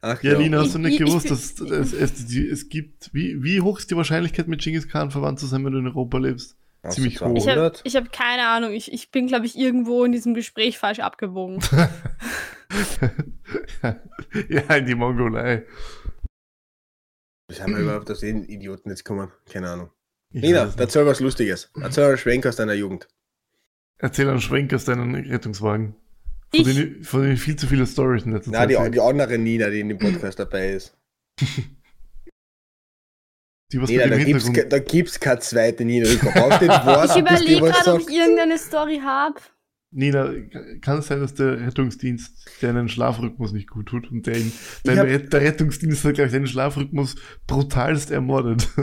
[0.00, 3.10] Ach Ja, ja, Nina, hast du nicht Ich- ich- gewusst, dass es, es, es gibt,
[3.12, 5.86] wie, wie hoch ist die Wahrscheinlichkeit, mit Genghis Khan verwandt zu sein, wenn du in
[5.88, 6.56] Europa lebst?
[6.82, 7.34] Hast ziemlich hoch.
[7.36, 7.80] Ich habe 200?
[7.84, 8.72] ich hab keine Ahnung.
[8.72, 11.60] Ich, ich bin, glaube ich, irgendwo in diesem Gespräch falsch abgewogen.
[14.48, 15.64] ja, in die Mongolei.
[17.48, 19.32] Wie sind wir überhaupt aus den Idioten jetzt kommen?
[19.50, 19.90] Keine Ahnung.
[20.32, 21.70] Ich Nina, erzähl was Lustiges.
[21.80, 23.08] Erzähl einen Schwenk aus deiner Jugend.
[23.96, 25.94] Erzähl einen Schwenk aus deinen Rettungswagen.
[25.94, 28.70] Von Ich- denen, von denen viel zu viele Stories in letzter Na, Zeit.
[28.70, 28.92] die, sehen.
[28.92, 30.96] die andere Nina, die in dem Podcast dabei ist.
[33.72, 36.08] die was Nina, mit da dem gibt's, da gibt's keine zweite Nina.
[36.10, 39.36] Ich überlege gerade, ob ich irgendeine Story habe.
[39.90, 40.30] Nina,
[40.82, 44.52] kann es sein, dass der Rettungsdienst deinen Schlafrhythmus nicht gut tut und der, ihn,
[44.84, 48.68] dein hab- der Rettungsdienst hat gleich deinen Schlafrhythmus brutalst ermordet.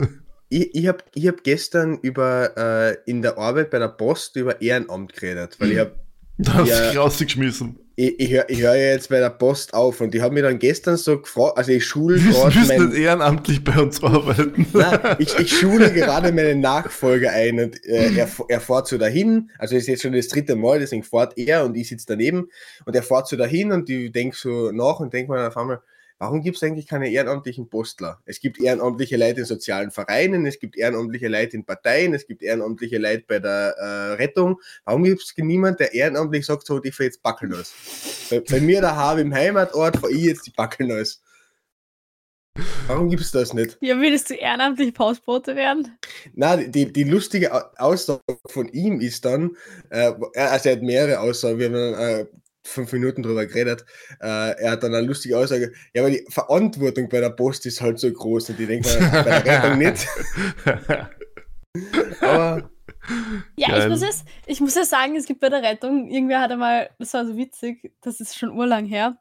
[0.48, 4.62] Ich, ich habe ich hab gestern über äh, in der Arbeit bei der Post über
[4.62, 5.96] Ehrenamt geredet, weil ich hab,
[6.38, 6.88] da hast Ja.
[6.88, 7.80] dich rausgeschmissen.
[7.98, 10.58] Ich, ich höre hör ja jetzt bei der Post auf und die haben mir dann
[10.58, 14.66] gestern so gefragt, also ich schule Du gerade mein, nicht ehrenamtlich bei uns arbeiten.
[14.74, 19.50] Nein, ich, ich schule gerade meinen Nachfolger ein und äh, er, er fährt so dahin.
[19.58, 22.50] Also es ist jetzt schon das dritte Mal, deswegen fährt er und ich sitze daneben
[22.84, 25.80] und er fährt so dahin und ich denke so nach und denke mir auf einmal,
[26.18, 28.20] warum gibt es eigentlich keine ehrenamtlichen Postler?
[28.24, 32.42] Es gibt ehrenamtliche Leute in sozialen Vereinen, es gibt ehrenamtliche Leute in Parteien, es gibt
[32.42, 34.60] ehrenamtliche Leute bei der äh, Rettung.
[34.84, 37.72] Warum gibt es niemand, der ehrenamtlich sagt, so, ich fahre jetzt Backeln aus?
[38.30, 41.22] Bei, bei mir daheim im Heimatort fahre ich jetzt die Backeln aus.
[42.86, 43.76] Warum gibt es das nicht?
[43.80, 45.98] Ja, willst du ehrenamtlich Postbote werden?
[46.34, 49.56] Na, die, die lustige Au- Aussage von ihm ist dann,
[49.90, 52.26] äh, er- also er hat mehrere Aussagen, wir haben dann äh,
[52.66, 53.84] fünf Minuten drüber geredet,
[54.20, 57.80] äh, er hat dann eine lustige Aussage, ja, aber die Verantwortung bei der Post ist
[57.80, 60.06] halt so groß und ich denke mal, bei der Rettung nicht,
[62.20, 62.70] aber
[63.56, 63.82] Ja, Geil.
[63.82, 66.90] ich muss, es, ich muss ja sagen, es gibt bei der Rettung, irgendwer hat einmal,
[66.98, 69.18] das war so witzig, das ist schon urlang her,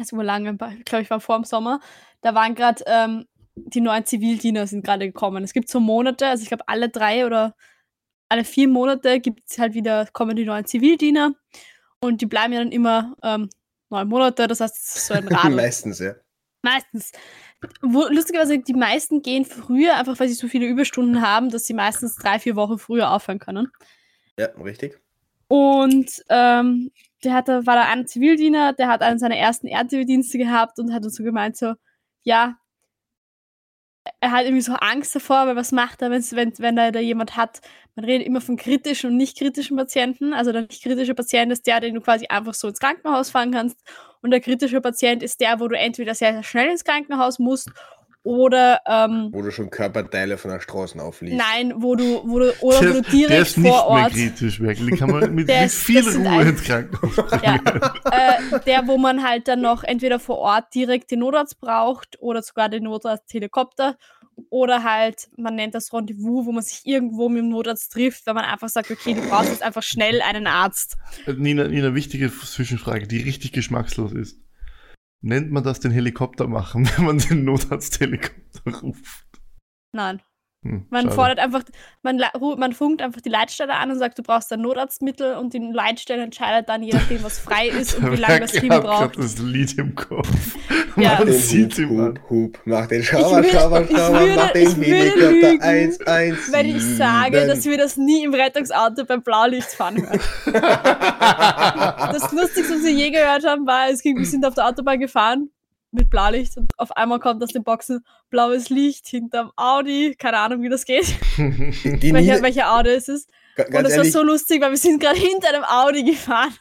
[0.00, 0.46] ist urlang,
[0.78, 1.80] ich glaube, ich war vor dem Sommer,
[2.20, 3.26] da waren gerade ähm,
[3.56, 5.42] die neuen Zivildiener sind gerade gekommen.
[5.42, 7.54] Es gibt so Monate, also ich glaube alle drei oder
[8.28, 11.32] alle vier Monate gibt es halt wieder, kommen die neuen Zivildiener
[12.00, 13.48] und die bleiben ja dann immer ähm,
[13.90, 15.54] neun Monate, das heißt, es ist so ein Radl.
[15.54, 16.14] meistens, ja.
[16.62, 17.12] Meistens.
[17.80, 21.74] Wo, lustigerweise, die meisten gehen früher, einfach weil sie so viele Überstunden haben, dass sie
[21.74, 23.70] meistens drei, vier Wochen früher aufhören können.
[24.38, 25.00] Ja, richtig.
[25.48, 26.90] Und ähm,
[27.24, 31.04] der hatte, war da ein Zivildiener, der hat einen seiner ersten Erddienste gehabt und hat
[31.04, 31.74] uns so gemeint, so,
[32.22, 32.56] ja,
[34.20, 36.22] er hat irgendwie so Angst davor, weil was macht er, wenn,
[36.58, 37.60] wenn er da jemand hat?
[37.94, 40.32] Man redet immer von kritischen und nicht kritischen Patienten.
[40.32, 43.52] Also der nicht kritische Patient ist der, den du quasi einfach so ins Krankenhaus fahren
[43.52, 43.78] kannst.
[44.22, 47.70] Und der kritische Patient ist der, wo du entweder sehr, sehr schnell ins Krankenhaus musst
[48.26, 51.36] oder ähm, Wo du schon Körperteile von der Straße aufliest.
[51.38, 54.02] nein, wo du, wo du, oder wo der, du der direkt ist nicht vor mehr
[54.04, 54.12] Ort.
[54.14, 54.90] kritisch, wirklich.
[54.90, 57.16] Die kann man mit, Der mit ist- viel Ruhe ins Krankenhaus.
[57.44, 57.54] Ja,
[58.10, 62.42] äh, der, wo man halt dann noch entweder vor Ort direkt den Notarzt braucht oder
[62.42, 63.96] sogar den Notarzt-Helikopter
[64.50, 68.34] oder halt, man nennt das Rendezvous, wo man sich irgendwo mit dem Notarzt trifft, weil
[68.34, 70.96] man einfach sagt, okay, du brauchst jetzt einfach schnell einen Arzt.
[71.26, 74.38] Nina, Nina, wichtige Zwischenfrage, die richtig geschmackslos ist.
[75.22, 79.26] Nennt man das den Helikopter machen, wenn man den Notarzt-Helikopter ruft?
[79.92, 80.22] Nein.
[80.66, 81.14] Hm, Man schade.
[81.14, 81.62] fordert einfach,
[82.02, 82.20] man,
[82.58, 86.22] man funkt einfach die Leitstelle an und sagt, du brauchst ein Notarztmittel und die Leitstelle
[86.22, 89.12] entscheidet dann, je nachdem, was frei ist und wie lange das Team Ich hab grad
[89.12, 89.18] braucht.
[89.24, 90.28] das Lied im Kopf.
[90.98, 91.18] Ja.
[91.18, 91.90] Man Den sieht Hub.
[91.90, 96.00] Hub, Hub, mach den Schauer, Schauer, ich Schauer, würde- mach den ich Helikopter lügen, 1,
[96.06, 100.20] 1, Wenn ich sage, dass wir das nie im Rettungsauto beim Blaulicht fahren hören.
[102.12, 104.98] Das Lustigste, was wir je gehört haben, war, es ging, wir sind auf der Autobahn
[104.98, 105.50] gefahren
[105.96, 110.14] mit Blaulicht und auf einmal kommt aus den Boxen blaues Licht hinterm Audi.
[110.16, 111.06] Keine Ahnung, wie das geht.
[111.36, 113.26] Welcher, welcher Audi ist es?
[113.56, 116.04] Ga- Und Ganz es war ehrlich, so lustig, weil wir sind gerade hinter einem Audi
[116.04, 116.54] gefahren.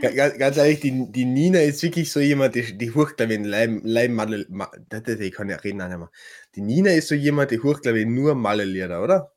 [0.00, 3.34] ga- ga- ganz ehrlich, die, die Nina ist wirklich so jemand, die, die hurcht, glaube
[3.34, 4.70] ich, Leim, Leim Malle, Ma,
[5.20, 6.10] ich kann ja reden mehr.
[6.54, 9.32] Die Nina ist so jemand, die hurcht, glaube ich, nur Malle-Lieder, oder?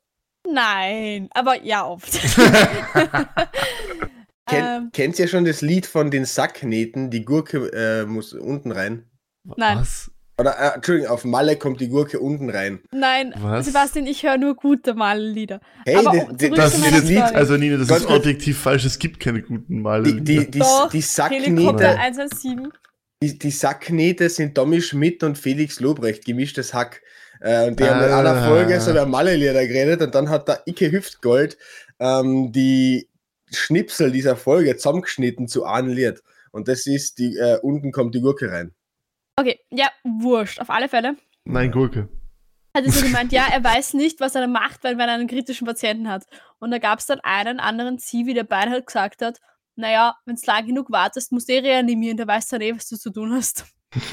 [0.50, 2.08] Nein, aber ja, oft.
[4.48, 7.10] Ken, ähm, Kennt ihr schon das Lied von den Sacknähten?
[7.10, 9.04] Die Gurke äh, muss unten rein.
[9.56, 9.78] Nein.
[9.78, 10.10] Was?
[10.40, 12.78] Oder, äh, Entschuldigung, auf Malle kommt die Gurke unten rein.
[12.92, 13.66] nein, Was?
[13.66, 15.60] Sebastian, ich höre nur gute Malerlieder.
[15.84, 17.18] Hey, Aber die- zurück Das jetzt, Story.
[17.34, 18.84] also Nina, das Ganz ist objektiv falsch.
[18.84, 20.04] Es gibt keine guten Male.
[20.04, 22.68] Die, die, die, Doch, die, Sacknähte, 117.
[23.22, 27.02] die, die Sacknähte sind Tommy Schmidt und Felix Lobrecht, gemischtes Hack.
[27.40, 28.46] Äh, und die haben in einer Ah.
[28.48, 31.56] Folge so über Malle-Lieder geredet und dann hat der Icke Hüftgold
[32.00, 33.08] ähm, die
[33.52, 36.22] Schnipsel dieser Folge zusammengeschnitten zu einem Lied.
[36.52, 38.74] Und das ist, die äh, unten kommt die Gurke rein.
[39.36, 40.60] Okay, ja, wurscht.
[40.60, 42.08] Auf alle Fälle Nein, Gurke.
[42.74, 45.28] hat er so gemeint, ja, er weiß nicht, was er macht, weil wenn er einen
[45.28, 46.26] kritischen Patienten hat.
[46.58, 49.38] Und da gab es dann einen anderen Zivi, der beide halt gesagt hat,
[49.76, 52.88] naja, wenn du lang genug wartest, musst du eh reanimieren, der weiß dann eh, was
[52.88, 53.64] du zu tun hast.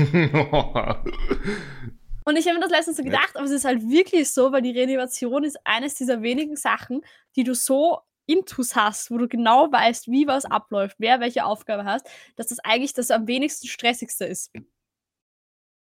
[2.27, 4.61] Und ich habe mir das letztens so gedacht, aber es ist halt wirklich so, weil
[4.61, 7.01] die Reanimation ist eines dieser wenigen Sachen,
[7.35, 11.85] die du so intus hast, wo du genau weißt, wie was abläuft, wer welche Aufgabe
[11.85, 14.51] hast, dass das eigentlich das am wenigsten stressigste ist.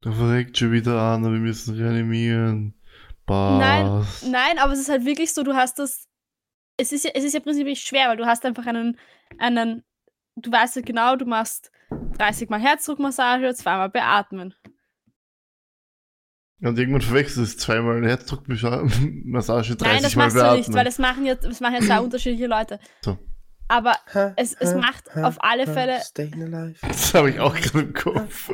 [0.01, 2.75] da verreckt schon wieder an, wir müssen reanimieren.
[3.29, 4.07] Nein.
[4.27, 6.09] Nein, aber es ist halt wirklich so, du hast das.
[6.77, 8.99] Es ist ja, es ist ja prinzipiell schwer, weil du hast einfach einen,
[9.39, 9.85] einen,
[10.37, 11.71] du weißt ja genau, du machst
[12.19, 14.55] 30 Mal Herzdruckmassage, zweimal beatmen.
[16.63, 18.87] Und irgendwann verwechselst du es zweimal Herzdruckmassage,
[19.77, 20.75] 30 Nein, das Mal machst du nicht, beatmen.
[20.77, 22.79] weil das machen ja, das machen ja zwei unterschiedliche Leute.
[23.05, 23.19] So.
[23.69, 23.97] Aber
[24.37, 25.99] es, es macht auf alle Fälle.
[26.15, 28.53] Das habe ich auch gerade im Kopf.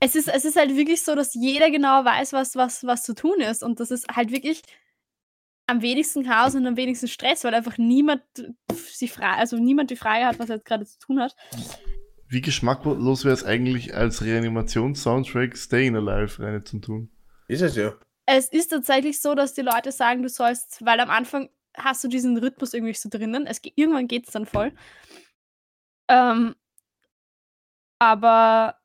[0.00, 3.14] es ist, es ist halt wirklich so, dass jeder genau weiß, was, was, was zu
[3.14, 3.62] tun ist.
[3.62, 4.62] Und das ist halt wirklich
[5.66, 8.22] am wenigsten Chaos und am wenigsten Stress, weil einfach niemand
[8.72, 11.36] sich frei, also niemand die Frage hat, was er jetzt gerade zu tun hat.
[12.26, 17.10] Wie geschmacklos wäre es eigentlich als Reanimations-Soundtrack Staying Alive rein zu tun?
[17.50, 17.94] Ist es ja.
[18.26, 22.08] Es ist tatsächlich so, dass die Leute sagen, du sollst, weil am Anfang hast du
[22.08, 23.46] diesen Rhythmus irgendwie so drinnen.
[23.46, 24.72] Es, ge- irgendwann geht es dann voll.
[26.08, 26.54] Ähm,
[27.98, 28.76] aber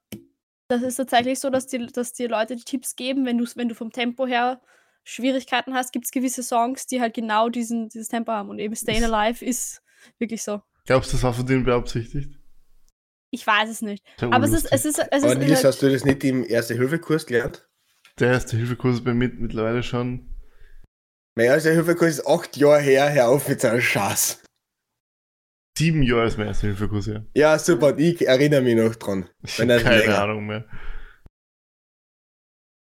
[0.68, 3.70] das ist tatsächlich so, dass die, dass die Leute die Tipps geben, wenn, du's- wenn
[3.70, 4.62] du vom Tempo her
[5.04, 8.50] Schwierigkeiten hast, gibt es gewisse Songs, die halt genau diesen, dieses Tempo haben.
[8.50, 9.84] Und eben Stayin' Alive ist
[10.18, 10.64] wirklich so.
[10.86, 12.40] Glaubst du, das war von denen beabsichtigt?
[13.30, 14.04] Ich weiß es nicht.
[14.22, 16.44] Aber es ist, es ist, es Aber ist Nils, halt, hast du das nicht im
[16.44, 17.68] Erste-Hilfe-Kurs gelernt?
[18.20, 20.30] Der erste Hilfekurs bei mir mittlerweile schon.
[21.38, 24.42] Mein Erste-Hilfe-Kurs ist acht Jahre her, hör auf mit so einem Schatz.
[25.78, 27.26] Sieben Jahre ist mein erster Hilfekurs her.
[27.36, 29.30] Ja, super, ich erinnere mich noch dran.
[29.44, 30.22] Ich habe keine länger.
[30.22, 30.66] Ahnung mehr.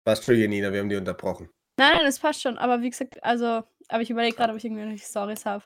[0.06, 1.50] Passt schon, Janina, wir haben die unterbrochen.
[1.80, 2.56] nein, nein, das passt schon.
[2.56, 5.64] Aber wie gesagt, also, aber ich überlege gerade, ob ich irgendwelche Stories habe.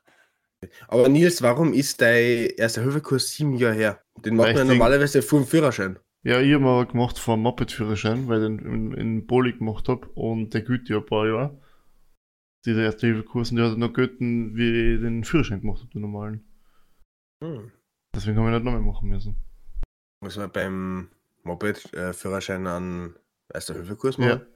[0.89, 4.03] Aber Nils, warum ist dein Erste-Hilfe-Kurs sieben Jahre her?
[4.25, 5.99] Den macht man normalerweise vor dem Führerschein.
[6.25, 9.89] Ja, ich habe aber gemacht vor dem Moped-Führerschein, weil ich den in, in Poli gemacht
[9.89, 11.63] habe und der ja ein paar Jahre.
[12.67, 16.03] Dieser erste Hilfekurs und der hat noch gelten, wie ich den Führerschein gemacht habe, den
[16.03, 16.45] normalen.
[17.43, 17.71] Hm.
[18.15, 19.37] Deswegen habe ich nicht nochmal machen müssen.
[20.23, 21.11] Muss man beim
[21.45, 23.15] Moped-Führerschein einen
[23.55, 24.37] Erste-Hilfe-Kurs Ja.
[24.37, 24.47] machen?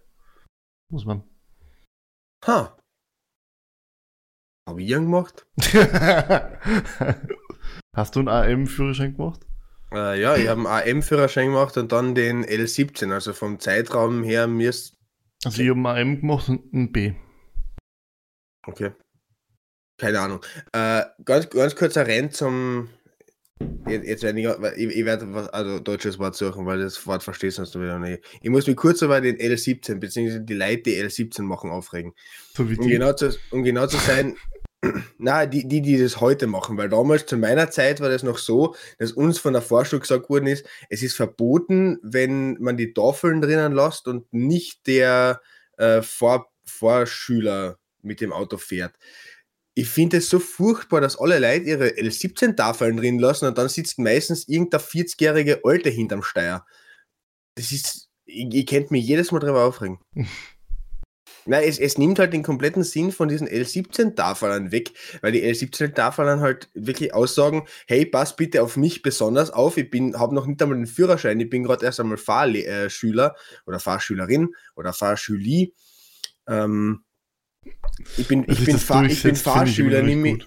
[0.90, 1.22] Muss man.
[2.44, 2.76] Ha.
[4.68, 5.46] Hab ich einen gemacht?
[7.96, 9.46] Hast du einen AM-Führerschein gemacht?
[9.92, 13.12] Äh, ja, ich habe einen AM-Führerschein gemacht und dann den L17.
[13.12, 14.96] Also vom Zeitraum her mir ist.
[15.44, 17.12] Also ich habe einen AM gemacht und einen B.
[18.66, 18.92] Okay.
[19.98, 20.40] Keine Ahnung.
[20.72, 22.88] Äh, ganz, ganz kurzer Rant zum.
[23.86, 27.22] Jetzt, jetzt werde ich, ich, ich werde was, also deutsches Wort suchen, weil das Wort
[27.22, 28.24] verstehst du wieder nicht.
[28.40, 32.12] Ich muss mich kurz über den L17, beziehungsweise die Leute, die L17 machen, aufregen.
[32.54, 34.36] So Um genau zu, um genau zu sein,
[35.18, 38.38] na, die, die, die das heute machen, weil damals zu meiner Zeit war das noch
[38.38, 42.92] so, dass uns von der Vorschule gesagt worden ist, es ist verboten, wenn man die
[42.92, 45.40] Tafeln drinnen lässt und nicht der
[45.78, 48.96] äh, Vor Vorschüler mit dem Auto fährt.
[49.74, 53.98] Ich finde es so furchtbar, dass alle Leute ihre L17-Tafeln drin lassen und dann sitzt
[53.98, 56.66] meistens irgendein 40-jährige Alte hinterm Steuer.
[57.54, 59.98] Das ist, ich, ich könnte mich jedes Mal drüber aufregen.
[61.44, 66.40] Nein, es, es nimmt halt den kompletten Sinn von diesen L17-Tafeln weg, weil die L17-Tafeln
[66.40, 70.62] halt wirklich aussagen, hey, pass bitte auf mich besonders auf, ich bin, habe noch nicht
[70.62, 73.34] einmal den Führerschein, ich bin gerade erst einmal Fahrschüler
[73.66, 75.74] oder Fahrschülerin oder Fahrschüli.
[76.46, 77.04] Ähm,
[78.16, 80.42] ich bin, Dass ich bin, Fahr, ich bin Fahrschüler, nimm,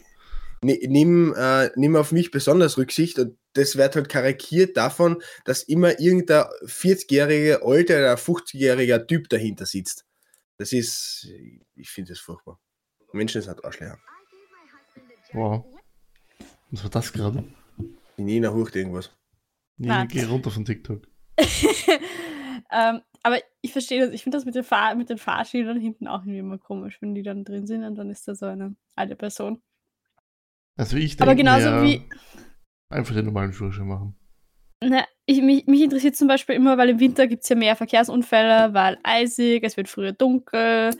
[0.62, 6.00] nimm, äh, nimm auf mich besonders Rücksicht und das wird halt karikiert davon, dass immer
[6.00, 10.05] irgendein 40-jährige Alter oder 50-jähriger Typ dahinter sitzt.
[10.58, 11.28] Das ist,
[11.76, 12.60] ich finde das furchtbar.
[13.12, 14.00] Menschen sind Arschlöcher.
[15.34, 15.66] Wow.
[16.72, 17.44] Was war das gerade?
[18.18, 19.12] Die Nina hucht irgendwas.
[19.78, 20.08] Nein.
[20.08, 21.06] geh runter von TikTok.
[22.72, 24.12] ähm, aber ich verstehe das.
[24.12, 27.16] Ich finde das mit den, Fahr mit den Fahrschildern hinten auch irgendwie immer komisch, wenn
[27.16, 29.62] die dann drin sind und dann ist da so eine alte Person.
[30.78, 32.10] Also ich denke Aber genauso mir, wie.
[32.90, 34.16] einfach den normalen Führerschein machen.
[34.84, 37.76] Na, ich, mich, mich interessiert zum Beispiel immer, weil im Winter gibt es ja mehr
[37.76, 40.92] Verkehrsunfälle, weil eisig, es wird früher dunkel,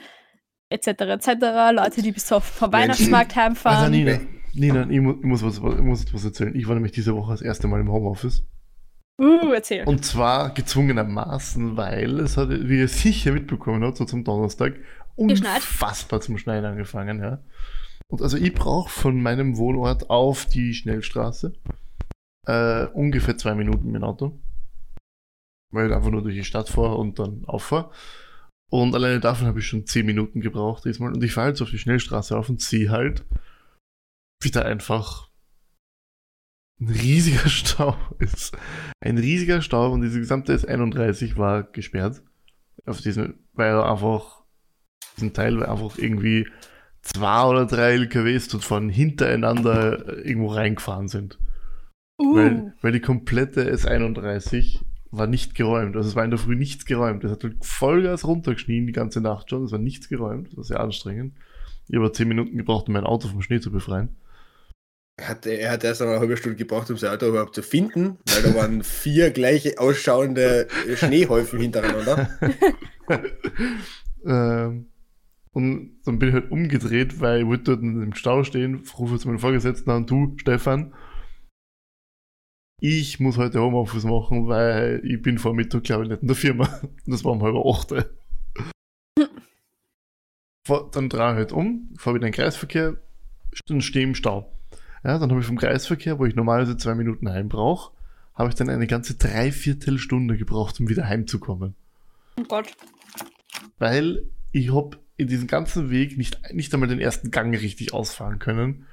[0.70, 0.88] etc.
[0.88, 1.28] etc.
[1.74, 2.72] Leute, die bis auf vom.
[2.72, 3.92] Weihnachtsmarkt Also heimfahren.
[3.92, 4.20] Nina,
[4.54, 6.56] Nina ich, mu ich, muss was, ich muss etwas erzählen.
[6.56, 8.44] Ich war nämlich diese Woche das erste Mal im Homeoffice.
[9.22, 9.84] uh, erzähl.
[9.86, 14.76] Und zwar gezwungenermaßen, weil es hat, wie ihr sicher mitbekommen habt, so zum Donnerstag,
[15.18, 15.58] Geschneit.
[15.58, 17.44] unfassbar zum Schneien angefangen, ja.
[18.08, 21.54] Und also ich brauche von meinem Wohnort auf die Schnellstraße
[22.46, 24.40] äh, ungefähr zwei Minuten mit dem Auto.
[25.72, 27.92] Weil ich einfach nur durch die Stadt fahre und dann auffahre.
[28.72, 31.14] Und alleine davon habe ich schon zehn Minuten gebraucht diesmal.
[31.14, 33.24] Und ich fahre jetzt auf die Schnellstraße auf und sehe halt,
[34.42, 35.30] wie da einfach
[36.80, 38.58] ein riesiger Stau ist.
[39.00, 42.22] Ein riesiger Stau und diese gesamte S31 war gesperrt.
[42.86, 44.44] Auf diesen, weil einfach,
[45.16, 46.48] diesen Teil weil einfach irgendwie
[47.02, 51.40] zwei oder drei LKWs dort von hintereinander äh, irgendwo reingefahren sind.
[52.20, 55.96] Uh, Weil, weil die komplette S31 war nicht geräumt.
[55.96, 57.24] Also es war in der Früh nichts geräumt.
[57.24, 59.64] Es hat halt Vollgas runtergeschnien die ganze Nacht schon.
[59.64, 60.50] Es war nichts geräumt.
[60.50, 61.36] Das war sehr anstrengend.
[61.88, 64.16] Ich habe zehn Minuten gebraucht, um mein Auto vom Schnee zu befreien.
[65.18, 68.18] Er hat, er hat erst eine halbe Stunde gebraucht, um sein Auto überhaupt zu finden,
[68.26, 72.30] weil da waren vier gleiche ausschauende Schneehäufen hintereinander.
[74.26, 74.88] ähm,
[75.54, 79.30] und dann bin ich halt umgedreht, weil ich wollte dort im Stau stehen, rufe zu
[79.30, 80.94] meinem Vorgesetzten an, du, Stefan,
[82.80, 86.36] ich muss heute Homeoffice machen, weil ich bin vor Mittag, glaube ich, nicht in der
[86.36, 86.82] Firma.
[87.06, 87.94] Das war um halb acht.
[90.92, 92.98] Dann drehe ich halt um, fahre wieder in den Kreisverkehr,
[93.68, 94.52] dann stehe im Stau.
[95.04, 97.92] Ja, dann habe ich vom Kreisverkehr, wo ich normalerweise zwei Minuten heim brauche,
[98.34, 101.76] habe ich dann eine ganze Dreiviertelstunde gebraucht, um wieder heimzukommen
[102.40, 102.76] oh Gott.
[103.78, 108.40] weil ich hab in diesem ganzen Weg nicht, nicht einmal den ersten Gang richtig ausfahren
[108.40, 108.88] können,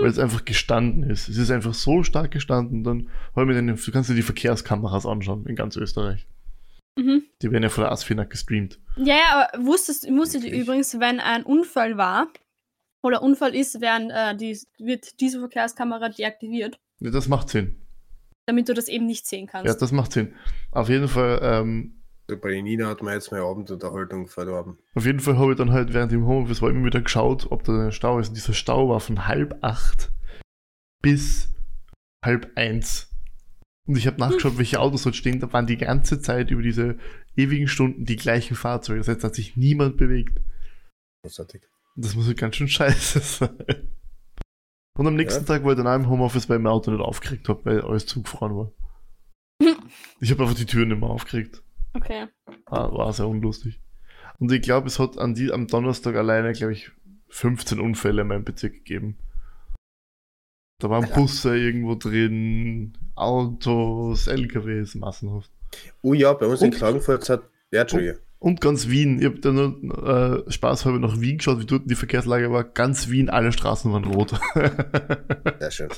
[0.00, 1.28] weil es einfach gestanden ist.
[1.28, 5.06] Es ist einfach so stark gestanden, dann hol mir den, du kannst dir die Verkehrskameras
[5.06, 6.26] anschauen in ganz Österreich.
[6.98, 7.22] Mhm.
[7.40, 8.78] Die werden ja von der ASFINAG gestreamt.
[8.96, 12.28] Ja, ja, aber wusstest, wusstet ihr übrigens, wenn ein Unfall war
[13.02, 17.76] oder Unfall ist, werden, äh, die, wird diese Verkehrskamera deaktiviert, Ja, das macht Sinn.
[18.46, 19.66] damit du das eben nicht sehen kannst.
[19.66, 20.34] Ja, das macht Sinn.
[20.70, 22.01] Auf jeden Fall, ähm,
[22.36, 24.78] bei den Nina hat man jetzt meine Abendunterhaltung verdorben.
[24.94, 27.64] auf jeden Fall habe ich dann halt während dem Homeoffice war immer wieder geschaut, ob
[27.64, 28.28] da ein Stau ist.
[28.28, 30.12] Und dieser Stau war von halb acht
[31.02, 31.54] bis
[32.24, 33.08] halb eins.
[33.86, 35.40] Und ich habe nachgeschaut, welche Autos dort stehen.
[35.40, 36.98] Da waren die ganze Zeit über diese
[37.36, 39.00] ewigen Stunden die gleichen Fahrzeuge.
[39.00, 40.40] Das heißt, da hat sich niemand bewegt.
[41.22, 41.62] Großartig.
[41.96, 43.90] Das muss halt ganz schön scheiße sein.
[44.98, 47.00] Und am nächsten Tag war ich dann auch im Homeoffice, weil ich mein Auto nicht
[47.00, 48.72] aufgeregt habe, weil alles zugefroren war.
[50.20, 51.62] Ich habe einfach die Türen nicht mehr aufgeregt.
[51.94, 52.28] Okay.
[52.66, 53.80] War, war sehr unlustig.
[54.38, 56.90] Und ich glaube, es hat an die, am Donnerstag alleine, glaube ich,
[57.28, 59.18] 15 Unfälle in meinem Bezirk gegeben.
[60.78, 61.08] Da waren.
[61.14, 65.50] Busse irgendwo drin, Autos, LKWs, massenhaft.
[66.02, 67.42] Oh ja, bei uns in Und- Klagenfurt hat.
[67.70, 68.20] Ja, Entschuldige.
[68.42, 71.94] Und ganz Wien, ich habe da nur äh, spaßhalber nach Wien geschaut, wie dort die
[71.94, 72.64] Verkehrslage war.
[72.64, 74.32] Ganz Wien, alle Straßen waren rot.
[75.60, 75.88] Sehr schön.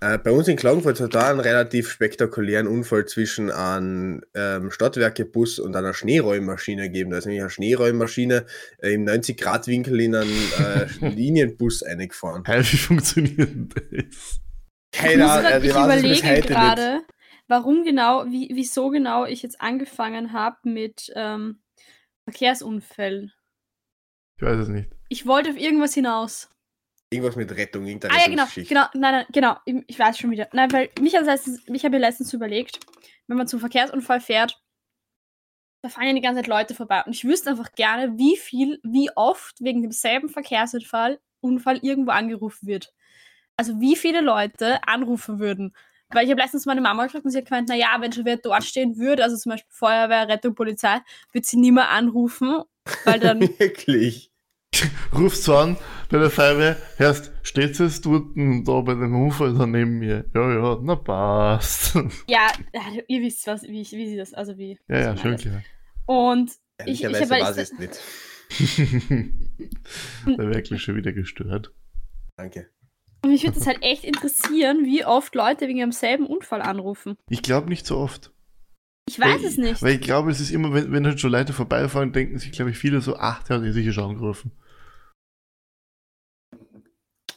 [0.00, 5.60] Äh, bei uns in Klagenfurt hat da einen relativ spektakulären Unfall zwischen einem ähm, Stadtwerkebus
[5.60, 7.12] und einer Schneeräummaschine gegeben.
[7.12, 8.44] Da ist nämlich eine Schneeräummaschine
[8.78, 12.42] äh, im 90-Grad-Winkel in einen äh, Linienbus eingefahren.
[12.44, 14.40] Hey, wie funktioniert das?
[14.90, 17.02] Keine Ahnung, ich äh, bis überlege gerade,
[17.46, 21.60] warum genau, wie, wieso genau ich jetzt angefangen habe mit ähm,
[22.24, 23.32] Verkehrsunfällen.
[24.36, 24.90] Ich weiß es nicht.
[25.08, 26.50] Ich wollte auf irgendwas hinaus.
[27.10, 30.30] Irgendwas mit Rettung, irgendeine Ah ja, genau, genau, nein, nein, genau, ich, ich weiß schon
[30.30, 30.48] wieder.
[30.52, 32.80] Nein, weil mich als letztens, ich habe mir letztens überlegt,
[33.28, 34.60] wenn man zum Verkehrsunfall fährt,
[35.82, 38.80] da fahren ja die ganze Zeit Leute vorbei und ich wüsste einfach gerne, wie viel,
[38.82, 42.92] wie oft wegen demselben Verkehrsunfall Unfall irgendwo angerufen wird.
[43.56, 45.76] Also wie viele Leute anrufen würden.
[46.14, 48.36] Weil ich habe letztens meine Mama gefragt und sie hat gemeint, naja, wenn schon wer
[48.38, 50.98] dort stehen würde, also zum Beispiel Feuerwehr, Rettung, Polizei,
[51.32, 52.62] wird sie nie mehr anrufen,
[53.04, 54.30] weil dann Wirklich.
[55.14, 55.76] Rufst du an
[56.10, 60.24] bei der Feuerwehr, hörst, steht es dort da bei dem Unfall da neben mir?
[60.34, 61.94] Ja, ja, na passt.
[62.28, 62.48] Ja,
[63.06, 64.78] ihr wisst, was, wie, ich, wie sie das, also wie.
[64.88, 65.62] ja, ja, schön klar.
[66.06, 66.50] Und
[66.86, 68.00] Ich- ich Ehrlicherweise hab- weiß ich es nicht.
[70.26, 71.72] da wäre wirklich schon wieder gestört.
[72.36, 72.68] Danke.
[73.24, 77.16] Und mich würde das halt echt interessieren, wie oft Leute wegen demselben Unfall anrufen.
[77.30, 78.34] Ich glaube nicht so oft.
[79.08, 79.82] Ich weiß weil, es nicht.
[79.82, 82.70] Weil ich glaube, es ist immer, wenn, wenn halt schon Leute vorbeifahren, denken sich, glaube
[82.70, 84.52] ich, viele so, ach, der hat sicher schon angerufen.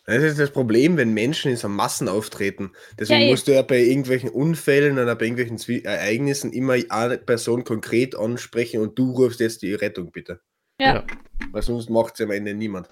[0.06, 2.74] Das ist das Problem, wenn Menschen in so Massen auftreten.
[3.00, 3.32] Deswegen Ja, eh.
[3.32, 8.14] musst du ja bei irgendwelchen Unfällen oder bei irgendwelchen Zwie Ereignissen immer eine Person konkret
[8.14, 10.42] ansprechen und du rufst jetzt die Rettung bitte.
[10.82, 11.06] Ja.
[11.52, 12.90] Weil sonst macht es am Ende niemand.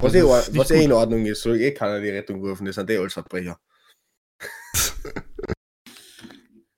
[0.00, 0.92] Was, eh, was eh in.
[0.92, 3.58] Ordnung ist, soll eh keiner die Rettung rufen, das sind eh alles Verbrecher.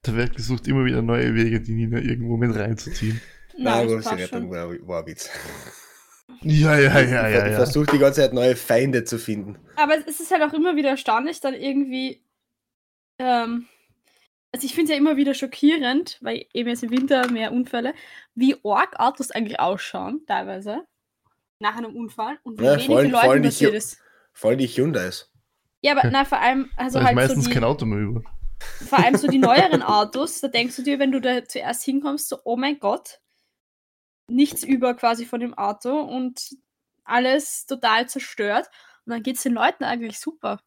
[0.06, 3.20] Der Werk sucht immer wieder neue Wege, die Nina irgendwo mit reinzuziehen.
[3.58, 5.28] Nein, Nein, das die Rettung war, war ein Witz.
[6.42, 7.56] Ja, ja, ja, ich ja, ja.
[7.56, 9.58] versuche die ganze Zeit neue Feinde zu finden.
[9.76, 12.22] Aber es ist halt auch immer wieder erstaunlich, dann irgendwie.
[13.18, 13.66] Ähm,
[14.52, 17.92] also ich finde es ja immer wieder schockierend, weil eben jetzt im Winter mehr Unfälle,
[18.34, 20.86] wie arg Autos eigentlich ausschauen, teilweise.
[21.60, 23.98] Nach einem Unfall und wie Ja, wenig allem- die vor allem Leute die passiert ist.
[24.32, 25.32] Vor allem die Hyundais.
[25.82, 27.98] Ja, aber na, vor allem, also da ist halt so meistens die, kein Auto mehr
[27.98, 28.22] über.
[28.60, 32.28] vor allem so die neueren Autos, da denkst du dir, wenn du da zuerst hinkommst,
[32.28, 33.20] so, oh mein Gott,
[34.30, 36.40] nichts über quasi von dem Auto und
[37.04, 38.68] alles total zerstört.
[39.06, 40.60] Und dann geht es den Leuten eigentlich super.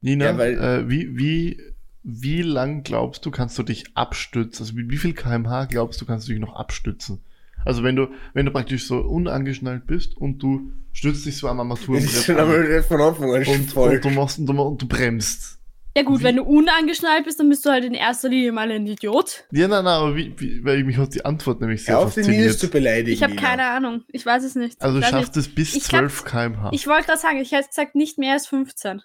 [0.00, 1.60] Nina, Ja, weil- äh, wie, wie,
[2.02, 4.62] wie lang glaubst du, kannst du dich abstützen?
[4.64, 7.24] Also mit wie viel kmh glaubst du, kannst du dich noch abstützen?
[7.64, 11.56] Also wenn du, wenn du praktisch so unangeschnallt bist und du stützt dich so am
[11.68, 14.52] Das ist Armaturenbrett schon an einmal von Anfang an und, und, du machst, und, du,
[14.60, 15.58] und du bremst.
[15.96, 18.70] Ja gut, Wie- wenn du unangeschnallt bist, dann bist du halt in erster Linie mal
[18.70, 19.44] ein Idiot.
[19.52, 22.14] Ja, nein, nein, aber wie, wie, weil mich hat die Antwort nämlich sehr Hör auf
[22.14, 22.72] den Nils zu fasziniert.
[22.72, 23.12] beleidigen.
[23.14, 24.02] Ich habe keine Ahnung.
[24.08, 24.80] Ich weiß es nicht.
[24.80, 26.70] Also du schaffst es bis Ich glaub- 12 kmh.
[26.72, 29.02] Ich wollte gerade sagen, ich hätte gesagt, nicht mehr als 15.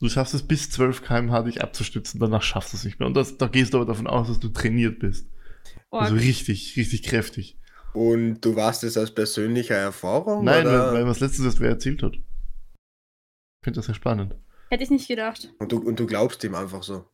[0.00, 3.06] Du schaffst es bis 12 kmh dich abzustützen, danach schaffst du es nicht mehr.
[3.06, 5.26] Und das, da gehst du aber davon aus, dass du trainiert bist.
[5.90, 6.04] Org.
[6.04, 7.58] Also richtig, richtig kräftig.
[7.92, 10.44] Und du warst es aus persönlicher Erfahrung?
[10.44, 10.92] Nein, weil, oder?
[10.94, 12.14] weil was letztens erst wer erzählt hat.
[12.14, 14.34] Ich finde das sehr spannend.
[14.70, 15.52] Hätte ich nicht gedacht.
[15.58, 17.04] Und, du, und du glaubst ihm einfach so.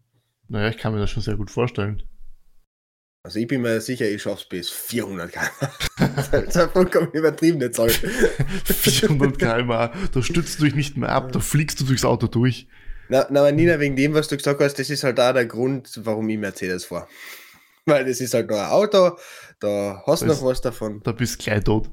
[0.48, 2.02] Naja, ich kann mir das schon sehr gut vorstellen.
[3.24, 5.40] Also ich bin mir sicher, ich schaff's bis 400 km.
[6.16, 7.90] das ist vollkommen übertriebene Zahl.
[7.90, 12.68] 400 kmh, da stützt du dich nicht mehr ab, da fliegst du durchs Auto durch.
[13.08, 15.46] Na, na, aber Nina, wegen dem, was du gesagt hast, das ist halt da der
[15.46, 17.08] Grund, warum ich Mercedes fahre.
[17.88, 19.16] Weil das ist halt noch ein Auto,
[19.60, 21.00] da hast du noch was davon.
[21.02, 21.90] Da bist du gleich tot.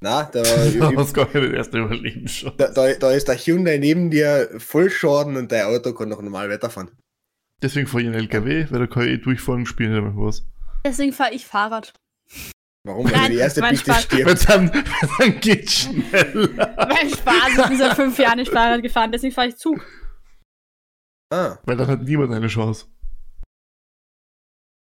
[0.00, 0.42] Na, da,
[0.78, 2.52] Da hast du gar nicht erst überleben schon.
[2.56, 6.20] da, da, da ist der Hyundai neben dir voll Schaden und dein Auto kann noch
[6.20, 6.90] normal weiterfahren.
[7.62, 10.44] Deswegen fahre ich einen LKW, weil da kann ich eh durchfahren und spielen mehr was.
[10.84, 11.94] Deswegen fahre ich Fahrrad.
[12.86, 13.06] Warum?
[13.06, 13.62] Weil Nein, du die erste.
[13.62, 14.48] Weil stirbt.
[14.48, 16.48] dann, weil dann geht's schneller.
[16.76, 19.80] Mein Spaß, ich bin seit fünf Jahren nicht Fahrrad gefahren, deswegen fahre ich Zug.
[21.32, 21.56] Ah.
[21.64, 22.86] Weil dann hat niemand eine Chance.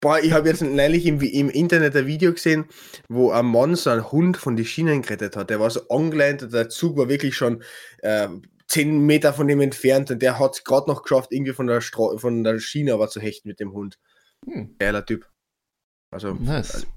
[0.01, 2.65] Boah, ich habe jetzt neulich im, im Internet ein Video gesehen,
[3.09, 5.49] wo ein Mann so einen Hund von die Schienen gerettet hat.
[5.49, 7.63] Der war so angeleint und der Zug war wirklich schon
[7.99, 8.29] äh,
[8.67, 11.81] 10 Meter von dem entfernt und der hat es gerade noch geschafft, irgendwie von der,
[11.81, 13.99] Stra von der Schiene aber zu hechten mit dem Hund.
[14.45, 15.27] Hm, Geiler Typ.
[16.11, 16.87] Also, nice.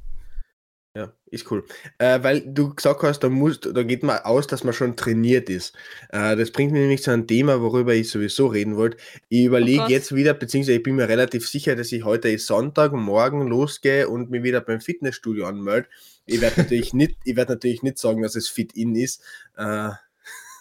[0.94, 1.64] Ja, ist cool.
[1.96, 5.48] Äh, weil du gesagt hast, da, muss, da geht man aus, dass man schon trainiert
[5.48, 5.74] ist.
[6.10, 8.98] Äh, das bringt mich nämlich zu einem Thema, worüber ich sowieso reden wollte.
[9.30, 9.90] Ich überlege Gott.
[9.90, 14.06] jetzt wieder, beziehungsweise ich bin mir relativ sicher, dass ich heute ist Sonntag, morgen losgehe
[14.06, 15.88] und mich wieder beim Fitnessstudio anmelde.
[16.26, 19.22] Ich werde natürlich nicht, ich werde natürlich nicht sagen, dass es fit in ist.
[19.56, 19.92] Äh,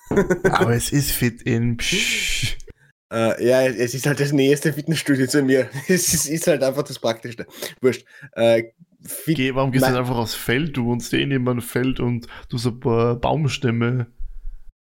[0.10, 1.76] Aber es ist fit in.
[1.76, 2.58] Psch.
[3.12, 5.70] Äh, ja, es ist halt das nächste Fitnessstudio zu mir.
[5.90, 7.46] Es ist, ist halt einfach das Praktischste.
[7.82, 8.06] Wurscht.
[8.32, 8.72] Äh,
[9.04, 10.78] fit, Geh, warum gehst du einfach aufs Feld?
[10.78, 14.08] Du wohnst eh neben einem Feld und du so ein paar Baumstämme.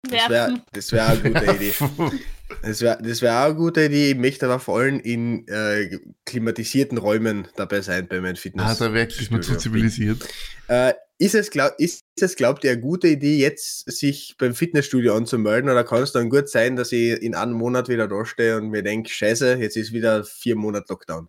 [0.02, 0.60] das wäre
[0.92, 1.74] wär eine gute Idee.
[2.60, 4.10] Das wäre das wär auch eine gute Idee.
[4.10, 8.80] Ich möchte aber vor allem in äh, klimatisierten Räumen dabei sein bei meinem Fitness.
[8.80, 9.60] ah, da wirkt sich mal zu Studio.
[9.60, 10.28] zivilisiert.
[10.68, 15.16] Äh, ist, es, glaub, ist es, glaubt ihr, eine gute Idee, jetzt sich beim Fitnessstudio
[15.16, 15.70] anzumelden?
[15.70, 18.70] Oder kann es dann gut sein, dass ich in einem Monat wieder da stehe und
[18.70, 21.28] mir denke, scheiße, jetzt ist wieder vier Monate Lockdown?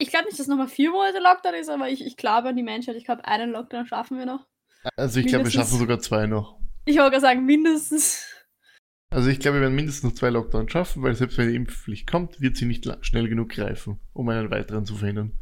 [0.00, 2.62] Ich glaube nicht, dass nochmal vier Monate Lockdown ist, aber ich, ich glaube an die
[2.62, 2.96] Menschheit.
[2.96, 4.46] Ich glaube, einen Lockdown schaffen wir noch.
[4.96, 6.58] Also ich glaube, wir schaffen sogar zwei noch.
[6.86, 8.26] Ich wollte gerade sagen, mindestens.
[9.10, 12.10] Also ich glaube, wir werden mindestens noch zwei Lockdowns schaffen, weil selbst wenn die Impfpflicht
[12.10, 15.38] kommt, wird sie nicht schnell genug greifen, um einen weiteren zu verhindern.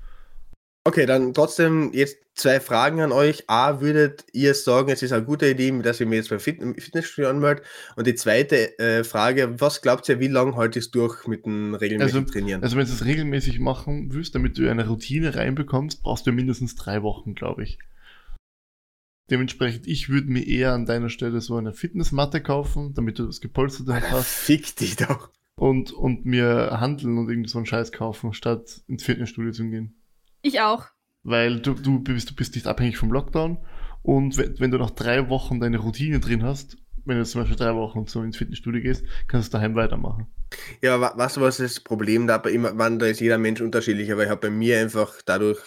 [0.88, 3.44] Okay, dann trotzdem jetzt zwei Fragen an euch.
[3.46, 6.62] A, würdet ihr sagen, es ist eine gute Idee, dass ihr mir jetzt beim Fit
[6.78, 7.62] Fitnessstudio anmeldet?
[7.96, 11.74] Und die zweite äh, Frage, was glaubt ihr, wie lange haltest es durch mit dem
[11.74, 12.62] regelmäßigen Also- Trainieren?
[12.62, 16.74] Also wenn du es regelmäßig machen willst, damit du eine Routine reinbekommst, brauchst du mindestens
[16.74, 17.78] drei Wochen, glaube ich.
[19.30, 23.42] Dementsprechend, ich würde mir eher an deiner Stelle so eine Fitnessmatte kaufen, damit du das
[23.42, 25.28] Gepolsterte hast Fick dich doch.
[25.54, 29.97] und, und mir handeln und irgendwie so einen Scheiß kaufen, statt ins Fitnessstudio zu gehen.
[30.48, 30.86] Ich auch.
[31.24, 33.58] Weil du, du, bist, du bist nicht abhängig vom Lockdown
[34.02, 37.58] und wenn, wenn du nach drei Wochen deine Routine drin hast, wenn du zum Beispiel
[37.58, 40.26] drei Wochen so ins Fitnessstudio gehst, kannst du daheim weitermachen.
[40.80, 44.48] Ja, was das Problem dabei immer, man, da ist jeder Mensch unterschiedlich, aber ich habe
[44.48, 45.58] bei mir einfach dadurch,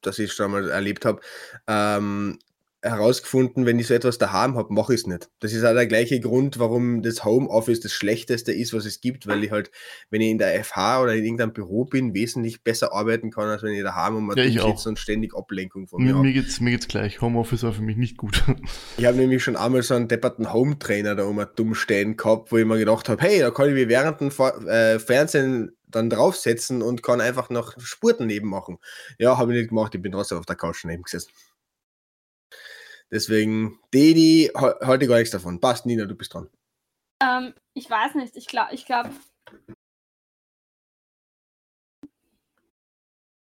[0.00, 1.20] dass ich es schon mal erlebt habe,
[1.68, 2.40] ähm,
[2.82, 5.30] herausgefunden, wenn ich so etwas daheim habe, mache ich es nicht.
[5.40, 9.26] Das ist auch der gleiche Grund, warum das Homeoffice das Schlechteste ist, was es gibt,
[9.26, 9.70] weil ich halt,
[10.10, 13.62] wenn ich in der FH oder in irgendeinem Büro bin, wesentlich besser arbeiten kann, als
[13.62, 16.26] wenn ich daheim und ich ja, sitze und ständig Ablenkung von mir Mir, habe.
[16.26, 17.20] mir, geht's, mir geht's gleich.
[17.20, 18.44] Homeoffice war für mich nicht gut.
[18.96, 22.56] Ich habe nämlich schon einmal so einen depperten Home-Trainer da oben dumm stehen gehabt, wo
[22.56, 24.30] ich mir gedacht habe, hey, da kann ich mir während dem
[24.66, 28.78] äh, Fernsehen dann draufsetzen und kann einfach noch Spurt daneben machen.
[29.18, 31.30] Ja, habe ich nicht gemacht, ich bin trotzdem auf der Couch daneben gesessen.
[33.10, 35.60] Deswegen, Dedi, halte gar nichts davon.
[35.60, 36.48] Passt, Nina, du bist dran.
[37.22, 38.36] Ähm, ich weiß nicht.
[38.36, 39.10] Ich glaube, ich glaube.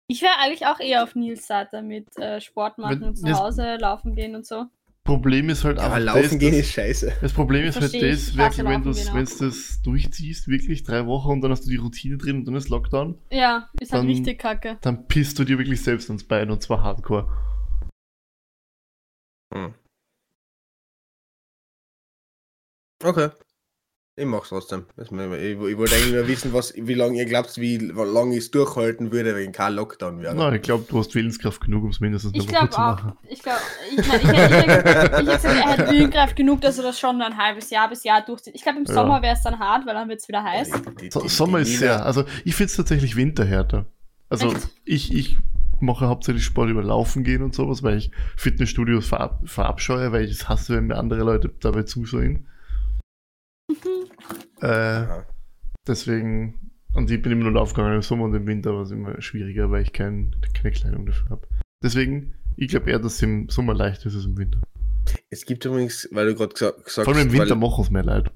[0.08, 3.32] Ich wäre eigentlich auch eher auf Nils Seite mit äh, Sport machen Wenn- und zu
[3.32, 4.66] Hause laufen gehen und so.
[5.04, 7.12] Problem ist halt Aber einfach laufen das, gehen ist scheiße.
[7.22, 8.14] Das Problem ist halt Versteh ich.
[8.14, 11.70] das, Ich wirklich, wenn du wenn das durchziehst, wirklich drei Wochen und dann hast du
[11.70, 14.78] die Routine drin und dann ist Lockdown, Ja, ist halt Dann- richtig kacke.
[14.82, 17.26] dann pisst du dir wirklich selbst ans Bein und zwar hardcore.
[19.52, 19.74] Hm.
[23.04, 23.30] Okay.
[24.14, 24.84] Ich mach's trotzdem.
[24.98, 28.50] Ich, ich wollte eigentlich nur wissen, was, wie lange ihr glaubt, wie lange ich es
[28.50, 30.34] durchhalten würde, wenn kein Lockdown wäre.
[30.34, 32.78] Na, ich glaube, du hast Willenskraft genug, um es mindestens eine Ich Woche glaube zu
[32.78, 32.84] auch.
[32.96, 33.12] machen.
[33.26, 37.22] Ich glaube, ich, mein, ich, hätte gesagt, er hat Willenskraft genug, dass er das schon
[37.22, 38.54] ein halbes Jahr bis Jahr durchzieht.
[38.54, 38.92] Ich glaube, im Ja.
[38.92, 40.70] Sommer wäre es dann hart, weil dann wird es wieder heiß.
[41.08, 43.86] So, Sommer ist sehr, also ich finde es tatsächlich Winter härter.
[44.28, 44.68] Also Echt?
[44.84, 45.38] ich, ich
[45.82, 50.30] mache hauptsächlich Sport über Laufen gehen und sowas, weil ich Fitnessstudios verab, verabscheue, weil ich
[50.30, 52.46] es hasse, wenn mir andere Leute dabei zusehen.
[54.60, 55.26] Äh, Aha.
[55.86, 59.20] deswegen, und ich bin immer nur aufgegangen im Sommer und im Winter war es immer
[59.20, 61.48] schwieriger, weil ich kein, keine Kleidung dafür habe.
[61.82, 64.60] Deswegen, ich glaube eher, dass es im Sommer leichter ist als im Winter.
[65.30, 68.02] Es gibt übrigens, weil du gerade gesagt sagst, Vor allem im Winter machen es mir
[68.02, 68.30] leid.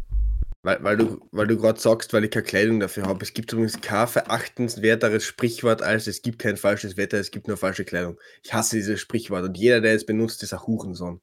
[0.67, 3.23] Weil, weil du, weil du gerade sagst, weil ich keine Kleidung dafür habe.
[3.23, 7.57] Es gibt übrigens kein verachtenswerteres Sprichwort als es gibt kein falsches Wetter, es gibt nur
[7.57, 8.19] falsche Kleidung.
[8.43, 11.21] Ich hasse dieses Sprichwort und jeder, der es benutzt, ist ein Hurensohn.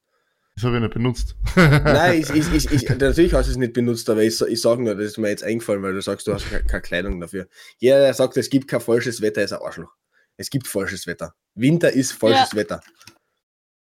[0.56, 1.36] Das habe ich nicht benutzt.
[1.56, 4.82] Nein, ich, ich, ich, ich, natürlich hast du es nicht benutzt, aber ich, ich sage
[4.82, 7.50] nur, das ist mir jetzt eingefallen, weil du sagst, du hast keine, keine Kleidung dafür.
[7.80, 9.94] Jeder, der sagt, es gibt kein falsches Wetter, ist ein Arschloch.
[10.38, 11.36] Es gibt falsches Wetter.
[11.54, 12.82] Winter ist falsches Wetter.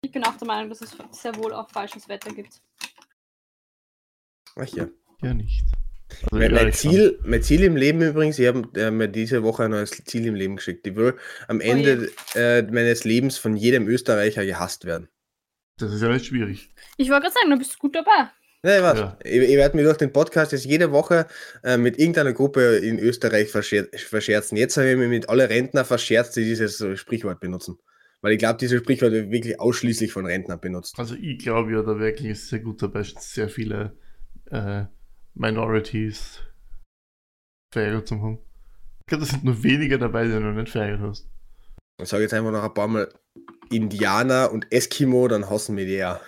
[0.02, 2.62] Ich bin auch der Meinung, dass es sehr wohl auch falsches Wetter gibt.
[4.56, 4.88] Ach ja.
[5.22, 5.66] Ja, nicht.
[6.24, 6.74] Also, Mein, ja, mein.
[6.74, 10.26] Ziel, mein Ziel im Leben übrigens, ich habe äh, mir diese Woche ein neues Ziel
[10.26, 10.86] im Leben geschickt.
[10.86, 11.16] Ich will
[11.48, 15.08] am Ende äh, meines Lebens von jedem Österreicher gehasst werden.
[15.78, 16.74] Das ist ja nicht schwierig.
[16.98, 18.30] Ich wollte gerade sagen, du bist gut dabei.
[18.64, 19.02] Ja, warte.
[19.02, 19.18] Ja.
[19.24, 21.26] Ich, ich werde mir durch den Podcast jetzt jede Woche
[21.64, 24.58] äh, mit irgendeiner Gruppe in Österreich verscher verscherzen.
[24.58, 27.80] Jetzt habe ich mich mit alle Rentner verscherzt, die dieses äh, Sprichwort benutzen.
[28.22, 30.94] Weil ich glaube, dieses Sprichwort wird wirklich ausschließlich von Rentnern benutzt.
[31.00, 33.98] Also ich glaube ja, da wirklich ist sehr gut dabei, sehr viele
[34.52, 34.84] äh,
[35.34, 36.40] Minorities
[37.74, 38.40] verärgert zu haben.
[39.02, 41.28] Ich glaube, da sind nur wenige dabei, die du noch nicht verärgert hast.
[42.02, 43.14] Ich sage jetzt einfach noch ein paar Mal
[43.70, 46.20] Indianer und Eskimo, dann hassen wir die ja.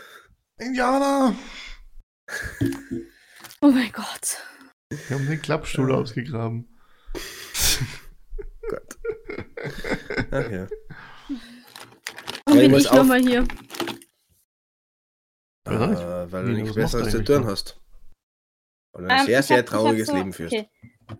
[0.59, 1.35] Indianer!
[3.61, 4.37] Oh mein Gott.
[5.07, 5.95] Wir haben den Klappstuhl Ja.
[5.97, 6.67] ausgegraben.
[8.69, 8.97] Gott.
[10.31, 10.67] Ach ja.
[11.29, 13.45] Ich bin muss ich auf- nochmal hier.
[15.65, 17.47] Äh, weil du nichts Besseres zu tun noch?
[17.51, 17.79] hast.
[18.93, 20.53] Und ein Ähm, sehr, ich sehr hab- ich trauriges so- Leben führst.
[20.53, 20.69] Okay.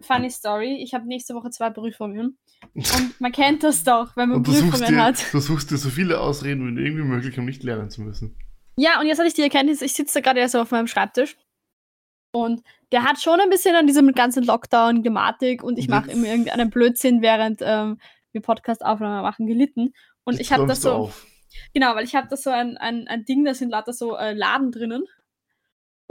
[0.01, 0.82] Funny Story.
[0.82, 2.38] Ich habe nächste Woche zwei Prüfungen.
[2.74, 5.34] Und man kennt das doch, wenn man Und Prüfungen dir, hat.
[5.34, 8.38] du suchst dir so viele Ausreden wie irgendwie möglich, um nicht lernen zu müssen.
[8.78, 11.36] Ja, und jetzt hatte ich die Erkenntnis, ich sitze da gerade erst auf meinem Schreibtisch.
[12.32, 16.69] Und der hat schon ein bisschen an diesem ganzen Lockdown-Thematik und ich mache immer irgendeinen
[16.69, 17.99] Blödsinn, während ähm,
[18.32, 19.93] wir Podcast-Aufnahmen machen, gelitten.
[20.24, 20.91] Und Jetzt ich habe das so.
[20.93, 21.28] auf.
[21.74, 24.34] Genau, weil ich habe da so ein, ein, ein Ding, da sind lauter so äh,
[24.34, 25.03] Laden drinnen.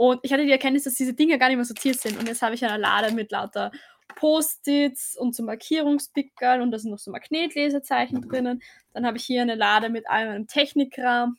[0.03, 2.19] Und ich hatte die Erkenntnis, dass diese Dinge gar nicht mehr sortiert sind.
[2.19, 3.71] Und jetzt habe ich eine Lade mit lauter
[4.15, 8.61] Post-its und so Markierungspickerl und da sind noch so Magnetlesezeichen drinnen.
[8.91, 11.37] Dann habe ich hier eine Lade mit all meinem Technikkram.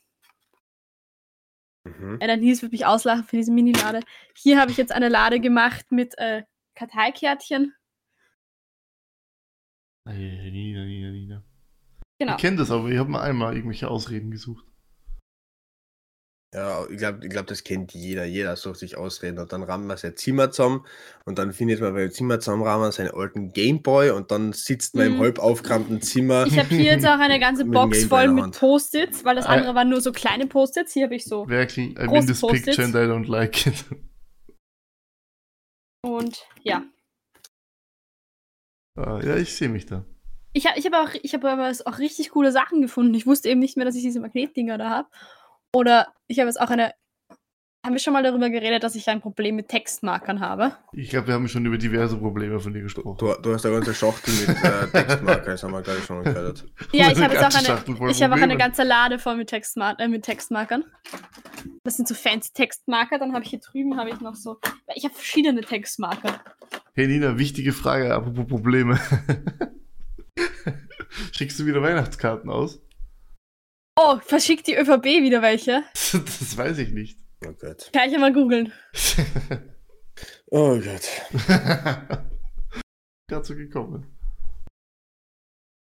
[1.83, 2.17] Mhm.
[2.19, 3.99] Äh, der Nils wird mich auslachen für diese Mini-Lade.
[4.35, 6.41] Hier habe ich jetzt eine Lade gemacht mit äh,
[6.73, 7.71] Karteikärtchen.
[12.17, 12.33] Genau.
[12.33, 14.65] Ich kenne das, aber ich habe mir einmal irgendwelche Ausreden gesucht.
[16.55, 18.23] Ja, ich glaube, ich glaub, das kennt jeder.
[18.23, 20.85] Jeder sucht sich Ausreden und dann rammt man sein Zimmer zusammen
[21.25, 25.13] und dann findet man beim Zimmer zusammenrahmen seinen alten Gameboy und dann sitzt man Mhm.
[25.15, 26.45] im halb aufgeräumten Zimmer.
[26.47, 28.57] Ich habe hier jetzt auch eine ganze Box voll mit.
[28.57, 29.49] Post-its, weil das Äh.
[29.49, 30.93] andere waren nur so kleine Post-its.
[30.93, 31.45] Hier habe ich so.
[31.49, 33.83] Wirklich, I mean this picture and I don't like it.
[36.03, 36.83] Und ja.
[38.97, 40.05] Ah, ja, ich sehe mich da.
[40.53, 43.13] Ich habe ich hab auch, ich hab aber auch richtig coole Sachen gefunden.
[43.13, 45.09] Ich wusste eben nicht mehr, dass ich diese Magnetdinger da habe.
[45.75, 46.93] Oder ich habe jetzt auch eine
[47.85, 50.75] haben wir schon mal darüber geredet, dass ich ein Problem mit Textmarkern habe?
[50.93, 53.15] Ich glaube, wir haben schon über diverse Probleme von dir gesprochen.
[53.19, 56.65] Du, du hast eine ganze Schachtel mit äh, Textmarker, das haben wir gerade schon gehört.
[56.91, 59.99] Ja, ich habe jetzt auch eine, ich habe auch eine ganze Lade voll mit, Textmar
[59.99, 60.83] äh, mit Textmarkern.
[61.83, 63.19] Das sind so fancy Textmarker.
[63.19, 64.59] Dann habe ich hier drüben habe ich noch so.
[64.95, 66.41] Ich habe verschiedene Textmarker.
[66.95, 68.99] Hey Nina, wichtige Frage, apropos Probleme.
[71.33, 72.81] Schickst du wieder Weihnachtskarten aus?
[73.97, 75.83] Oh, verschickt die ÖVP wieder welche?
[75.93, 77.17] Das weiß ich nicht.
[77.45, 77.89] Oh Gott.
[77.93, 78.71] Kann ich ja mal googeln.
[80.51, 82.21] Oh Gott.
[83.43, 84.05] So gekommen.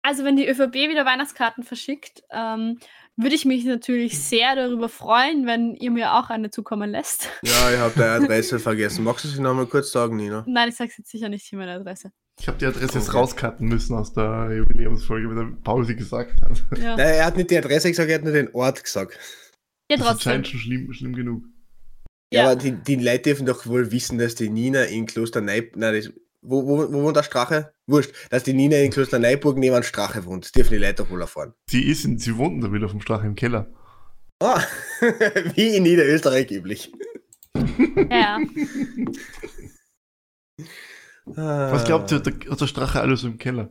[0.02, 2.78] Also, wenn die ÖVP wieder Weihnachtskarten verschickt, ähm,
[3.16, 7.28] würde ich mich natürlich sehr darüber freuen, wenn ihr mir auch eine zukommen lässt.
[7.42, 9.04] Ja, ich habe deine Adresse vergessen.
[9.04, 10.44] Magst du sie nochmal kurz sagen, Nina?
[10.46, 12.12] Nein, ich sage jetzt sicher nicht hier meine Adresse.
[12.42, 13.18] Ich habe die Adresse jetzt Okay.
[13.18, 16.60] rauscutten müssen aus der Jubiläumsfolge, weil der Paul sie gesagt hat.
[16.76, 19.16] Ja, Nein, er hat nicht die Adresse gesagt, er hat nur den Ort gesagt.
[19.88, 21.44] ja Das anscheinend schon schlimm, schlimm genug.
[22.32, 22.50] Ja, Ja.
[22.50, 25.76] aber die, die Leute dürfen doch wohl wissen, dass die Nina in Klosterneuburg.
[25.76, 27.72] Nein, das, wo, wo, wo wohnt der Strache?
[27.86, 28.10] Wurscht.
[28.30, 30.46] Dass die Nina in Klosterneuburg neben einem Strache wohnt.
[30.46, 31.54] Das dürfen die Leute doch wohl erfahren.
[31.70, 33.70] Sie ist in, sie wohnt da wieder vom Strache im Keller.
[34.42, 34.60] Ah,
[35.54, 36.92] wie in Niederösterreich üblich.
[38.10, 38.40] Ja,
[41.24, 43.70] Was glaubt ihr, hat der, Strache alles im Keller?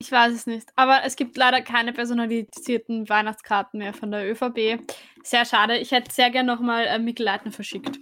[0.00, 0.68] ich weiß es nicht.
[0.76, 4.80] Aber es gibt leider keine personalisierten Weihnachtskarten mehr von der ÖVP.
[5.22, 5.76] Sehr schade.
[5.76, 7.98] Ich hätte sehr gern nochmal äh, Mikl-Leitner verschickt.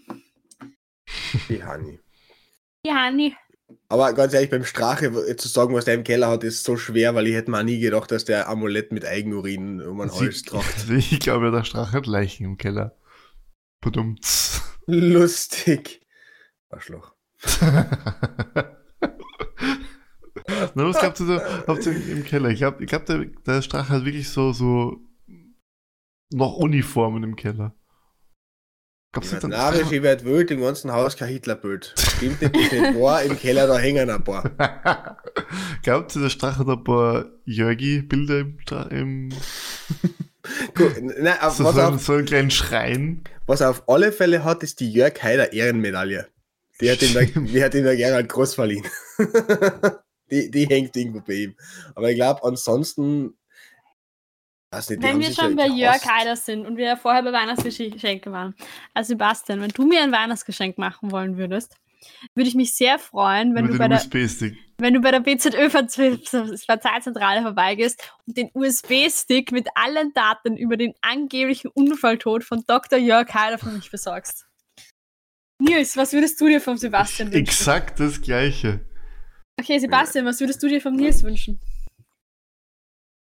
[1.49, 1.99] Die Hani.
[2.87, 3.35] Ja, Hanni.
[3.89, 7.15] Aber ganz ehrlich, beim Strache zu sagen, was der im Keller hat, ist so schwer,
[7.15, 10.43] weil ich hätte mir auch nie gedacht, dass der Amulett mit Eigenurin um Hals Sie,
[10.43, 10.89] tracht.
[10.91, 12.97] ich glaube, der Strache hat Leichen im Keller.
[13.81, 14.63] Badumts.
[14.87, 16.07] Lustig.
[16.71, 17.18] Arschloch.
[20.75, 22.49] Na, was glaubt ihr da habt ihr im Keller?
[22.51, 24.97] Ich glaube, ich glaub, der, der Strache hat wirklich so, so
[26.31, 27.75] noch Uniformen im Keller.
[29.17, 29.51] Ich werd dann?
[29.51, 31.95] narrisch, ich werd wild, im ganzen Haus kein Hitlerbild.
[31.97, 34.51] Stimmt nicht, nicht wahr, im Keller da hängen ein paar.
[35.83, 38.59] Glaubt ihr, der Strache hat ein paar Jörgi-Bilder im,
[38.91, 39.29] im
[40.75, 43.23] Gut, nein, auf, so, was, so, auf, so einen kleinen Schrein?
[43.47, 46.29] was er auf alle Fälle hat, ist die Jörg Haider Ehrenmedaille.
[46.81, 48.87] Die hat ihm der, die hat ihm der Gerald Groß verliehen.
[50.31, 51.57] die, die hängt irgendwo bei ihm.
[51.95, 53.37] Aber ich glaube, ansonsten.
[54.71, 56.05] Nicht, die Wenn wir schon ja bei Jörg.
[56.05, 58.55] Heider sind und wir ja vorher bei Weihnachtsgeschenke waren.
[58.93, 61.75] Also Sebastian, wenn du mir ein Weihnachtsgeschenk machen wollen würdest,
[62.35, 64.03] würde ich mich sehr freuen, wenn du, bei der,
[64.79, 71.69] wenn du bei der BZÖ-Verzahlzentrale vorbeigehst und den USB-Stick mit allen Daten über den angeblichen
[71.69, 72.99] Unfalltod von Dr.
[72.99, 74.48] Jörg Heider für mich besorgst.
[75.61, 77.43] Nils, was würdest du dir vom Sebastian wünschen?
[77.43, 78.81] Exakt das gleiche.
[79.61, 81.61] Okay, Sebastian, was würdest du dir vom Nils wünschen?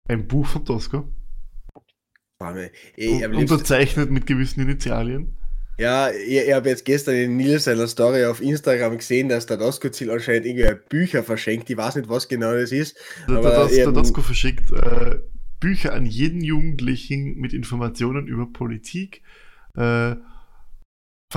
[0.08, 0.64] Ein Buch von
[3.32, 5.36] liebsten, Unterzeichnet mit gewissen Initialien.
[5.78, 9.56] ja, ich, ich habe jetzt gestern in Nils seiner Story auf Instagram gesehen, dass der
[9.56, 11.70] Doskozil anscheinend irgendwie Bücher verschenkt.
[11.70, 12.96] Ich weiß nicht, was genau das ist.
[13.28, 15.20] Der, Aber der, der Dosko verschickt äh,
[15.60, 19.22] Bücher an jeden Jugendlichen mit Informationen über Politik,
[19.76, 20.16] äh,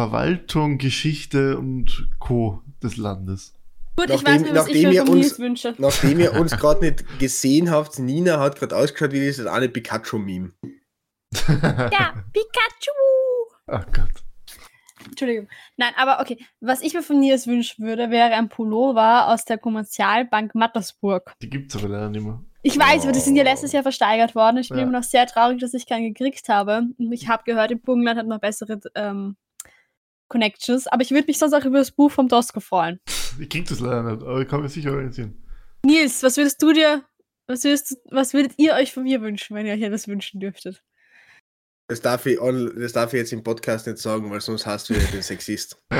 [0.02, 2.62] Verwaltung, Geschichte und Co.
[2.84, 3.56] des Landes.
[3.96, 5.74] Gut, ich Nachdem- weiß mir, was ich nachdem mir uns- Nils wünsche.
[5.80, 10.52] Nachdem ihr uns gerade nicht gesehen habt, Nina hat gerade ausgeschaut wie dieses eine Pikachu-Meme.
[11.48, 12.92] Ja, Pikachu!
[13.66, 14.24] Ach Gott.
[15.04, 15.48] Entschuldigung.
[15.78, 16.38] Nein, aber okay.
[16.62, 21.34] Was ich mir von Nils wünschen würde, wäre ein Pullover aus der Kommerzialbank Mattersburg.
[21.42, 22.40] Die gibt's aber leider nicht mehr.
[22.62, 23.48] Ich weiß, aber die sind ja Oh.
[23.48, 24.58] letztes Jahr versteigert worden.
[24.58, 24.84] Ich bin Ja.
[24.84, 26.84] immer noch sehr traurig, dass ich keinen gekriegt habe.
[27.00, 29.36] Und ich habe gehört, im Burgenland hat noch bessere ähm,
[30.28, 30.88] Connections.
[30.88, 33.00] Aber ich würde mich sonst auch über das Buch vom Dosko freuen.
[33.40, 35.38] Ich krieg das leider nicht, aber ich kann mir sicher organisieren.
[35.86, 37.04] Nils, was würdest du dir,
[37.46, 40.82] was, würdest, was würdet ihr euch von mir wünschen, wenn ihr euch etwas wünschen dürftet?
[41.88, 44.90] Das darf, ich on, das darf ich jetzt im Podcast nicht sagen, weil sonst hast
[44.90, 45.78] du wieder den Sexist.
[45.92, 45.96] Oh,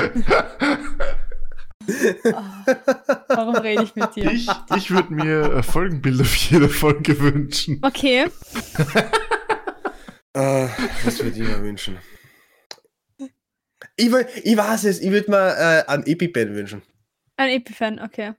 [3.28, 4.30] warum rede ich mit dir?
[4.30, 7.78] ich ich würde mir äh, Folgenbilder für jede Folge wünschen.
[7.82, 8.26] Okay.
[10.34, 10.68] Ah,
[11.04, 11.98] was würde ich mir wünschen?
[13.98, 16.82] Ich, will, ich weiß es, ich würde mir äh, einen EpiPen wünschen.
[17.36, 18.34] Ein Epipen, okay.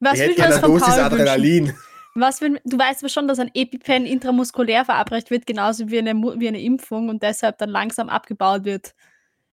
[0.00, 1.12] Was ich hätte würden wir gerne uns eine von Dosis Paul wünschen?
[1.12, 1.74] Adrenalin.
[2.16, 6.14] Was wenn, du weißt aber schon, dass ein EpiPen intramuskulär verabreicht wird, genauso wie eine,
[6.14, 8.94] wie eine Impfung und deshalb dann langsam abgebaut wird.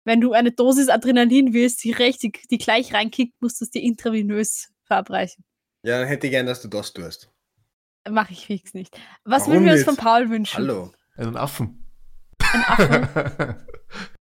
[0.05, 3.81] Wenn du eine Dosis Adrenalin willst, die richtig, die gleich reinkickt, musst du es dir
[3.81, 5.43] intravenös verabreichen.
[5.83, 7.31] Ja, dann hätte ich gern, dass du das tust.
[8.09, 8.95] Mache ich fix nicht.
[9.25, 10.57] Was Warum würden wir uns von Paul wünschen?
[10.57, 10.91] Hallo.
[11.17, 11.85] Einen Affen.
[12.53, 13.57] Ein Affe.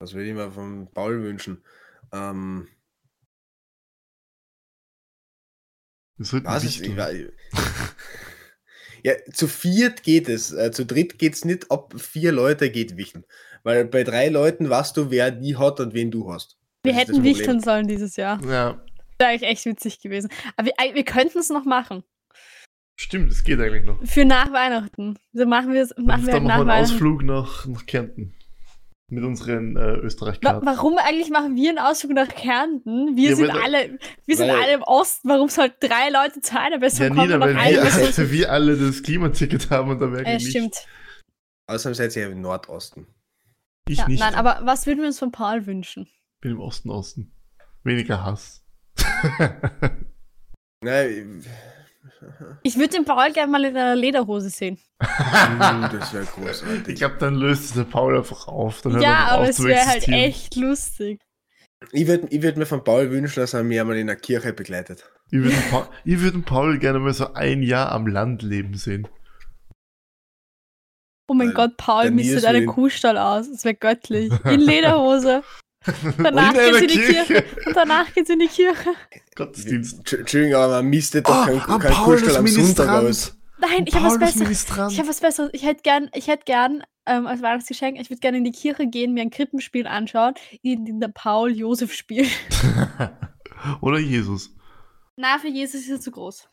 [0.00, 1.64] Was würde ich mir von Paul wünschen?
[2.12, 2.68] Ähm,
[6.18, 6.92] Das wird was ist, ich,
[9.04, 10.52] Ja, zu viert geht es.
[10.52, 11.70] Äh, zu dritt geht es nicht.
[11.70, 13.24] Ab vier Leute geht Wichteln.
[13.62, 16.58] Weil bei drei Leuten weißt du, wer die hat und wen du hast.
[16.82, 18.42] Wir Das das hätten wichteln sollen dieses Jahr.
[18.44, 18.84] Ja,
[19.18, 20.30] Wäre eigentlich echt witzig gewesen.
[20.56, 22.04] Aber wir, wir könnten es noch machen.
[22.96, 24.04] stimmt, das geht eigentlich noch.
[24.04, 25.18] Für nach Weihnachten.
[25.32, 26.94] So machen wir es machen wir halt dann nach noch einen Weihnachten.
[26.94, 28.34] Ausflug nach, nach Kärnten.
[29.10, 30.66] Mit unseren äh, Wa Österreich-Karten.
[30.66, 33.16] warum eigentlich machen wir einen Ausflug nach Kärnten?
[33.16, 35.28] Wir Ja, sind weil- alle, wir sind alle im Osten.
[35.30, 38.52] Warum sollten drei Leute zu einer Person Ja, kommen Nina, und weil wir, also wir
[38.52, 40.50] alle das Klimaticket haben und da wäre Ja, ich nicht.
[40.50, 40.76] stimmt.
[41.68, 43.06] Außerdem seid ihr ja im Nordosten.
[43.88, 44.20] Ich Ja, nicht.
[44.20, 46.06] nein, aber was würden wir uns von Paul wünschen?
[46.40, 47.32] bin im Osten Osten.
[47.84, 48.62] Weniger Hass.
[50.82, 51.44] Nein,
[52.62, 54.78] Ich würde den Paul gerne mal in einer Lederhose sehen.
[55.00, 56.88] das wäre großartig.
[56.88, 58.82] ich glaube, dann löst es der Paul einfach auf.
[58.82, 61.20] Dann hört Ja, er auf aber es wäre halt echt lustig.
[61.92, 64.52] Ich würde ich würd mir von Paul wünschen, dass er mich einmal in der Kirche
[64.52, 65.04] begleitet.
[65.30, 68.74] Ich würde den, Paul- ich würd Paul gerne mal so ein Jahr am Land leben
[68.74, 69.06] sehen.
[71.30, 73.50] Oh mein Weil Gott, Paul der mistet Nils einen will ihn- Kuhstall aus.
[73.50, 74.32] Das wäre göttlich.
[74.44, 75.42] In Lederhose.
[76.18, 77.44] Danach einer geht's in die Kirche.
[77.66, 78.90] Und danach geht's in die Kirche.
[79.34, 80.00] Gottesdienst.
[80.00, 83.36] Entsch- Entschuldigung, aber man mistet doch keinen ah, kein Paul Kursstall am Sonntag aus.
[83.60, 84.66] Nein, ich habe was Besseres.
[84.92, 85.50] Ich habe was Besseres.
[85.52, 88.86] Ich hätte gern, ich hätte gern ähm, als Weihnachtsgeschenk, ich würde gerne in die Kirche
[88.86, 92.30] gehen, mir ein Krippenspiel anschauen, in dem der Paul Josef spielt.
[93.80, 94.54] Oder Jesus.
[95.16, 96.48] Na, für Jesus ist er zu groß.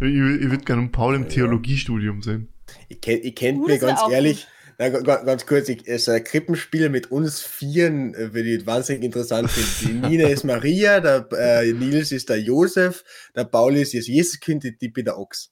[0.00, 0.14] Ich, ich
[0.50, 1.28] würde gerne einen Paul im Ja.
[1.28, 2.48] Theologiestudium sehen.
[2.88, 4.52] Ich, ich kennt Uh, mir ganz ehrlich, na,
[4.90, 9.50] ga- ganz kurz, ich, so ein Krippenspiel mit uns Vieren äh, würde ich wahnsinnig interessant
[9.50, 10.02] finden.
[10.02, 13.04] Die Nina ist Maria, der äh, Nils ist der Josef,
[13.36, 15.50] der Paul ist das Jesuskind, die Tippi der Ochs.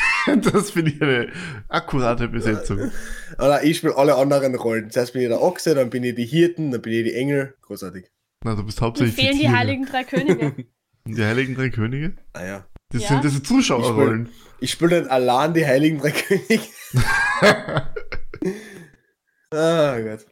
[0.52, 1.32] Das finde ich eine
[1.68, 2.90] akkurate Besetzung.
[3.38, 4.90] Oder ich spiele alle anderen Rollen.
[4.90, 7.54] Zuerst bin ich der Ochse, dann bin ich die Hirten, dann bin ich die Engel.
[7.62, 8.10] Großartig.
[8.44, 9.56] Na, du bist Mir hauptsächlich fehlen die Tiere.
[9.56, 10.54] heiligen drei Könige.
[11.06, 12.12] Die heiligen drei Könige?
[12.34, 12.66] Ah ja.
[12.92, 13.08] Das Ja.
[13.08, 14.28] sind das sind Zuschauerrollen.
[14.60, 16.60] Ich spiele dann allein die heiligen drei Könige.
[19.52, 20.26] Ah Gott.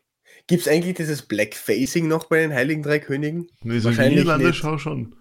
[0.46, 3.48] Gibt es eigentlich dieses Blackfacing noch bei den heiligen drei Königen?
[3.62, 4.58] nee, so Wahrscheinlich Niederlande nicht.
[4.58, 5.16] schau schon.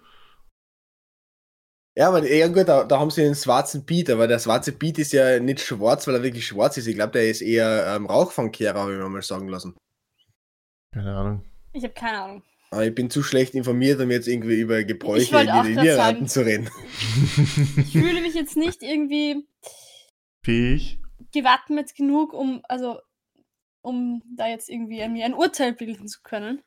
[1.98, 4.98] Ja, aber ja gut, da, da haben sie den schwarzen Beat, aber der schwarze Beat
[4.98, 6.86] ist ja nicht schwarz, weil er wirklich schwarz ist.
[6.86, 9.74] Ich glaube, der ist eher ähm, Rauchfangkehrer, habe ich mir mal sagen lassen.
[10.92, 11.44] Keine Ahnung.
[11.72, 12.42] Ich habe keine Ahnung.
[12.70, 16.44] Aber ich bin zu schlecht informiert, um jetzt irgendwie über Gebräuche in den Niederlanden zu
[16.44, 16.68] reden.
[17.78, 19.46] Ich fühle mich jetzt nicht irgendwie
[20.44, 21.00] Fähig.
[21.32, 22.98] gewappnet genug, um, also,
[23.86, 26.60] um da jetzt irgendwie mir ein Urteil bilden zu können.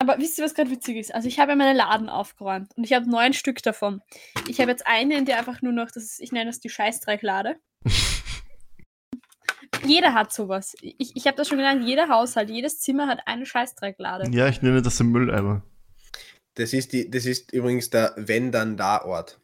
[0.00, 1.14] Aber wisst ihr, was gerade witzig ist?
[1.14, 4.02] Also ich habe ja meine Laden aufgeräumt und ich habe neun Stück davon.
[4.48, 6.70] Ich habe jetzt eine, in der einfach nur noch, das ist, ich nenne das die
[6.70, 7.54] Scheißdrecklade.
[9.84, 10.74] Jeder hat sowas.
[10.80, 14.30] Ich, ich habe das schon genannt, jeder Haushalt, jedes Zimmer hat eine Scheißdrecklade.
[14.30, 15.62] Ja, ich nenne das den Mülleimer.
[16.54, 19.40] Das ist, die, das ist übrigens der Wenn-dann-da-Ort.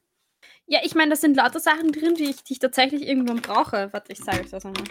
[0.70, 3.88] Ja, ich meine, da sind lauter Sachen drin, die ich, die ich tatsächlich irgendwann brauche.
[3.92, 4.82] Warte, ich zeige euch das einmal.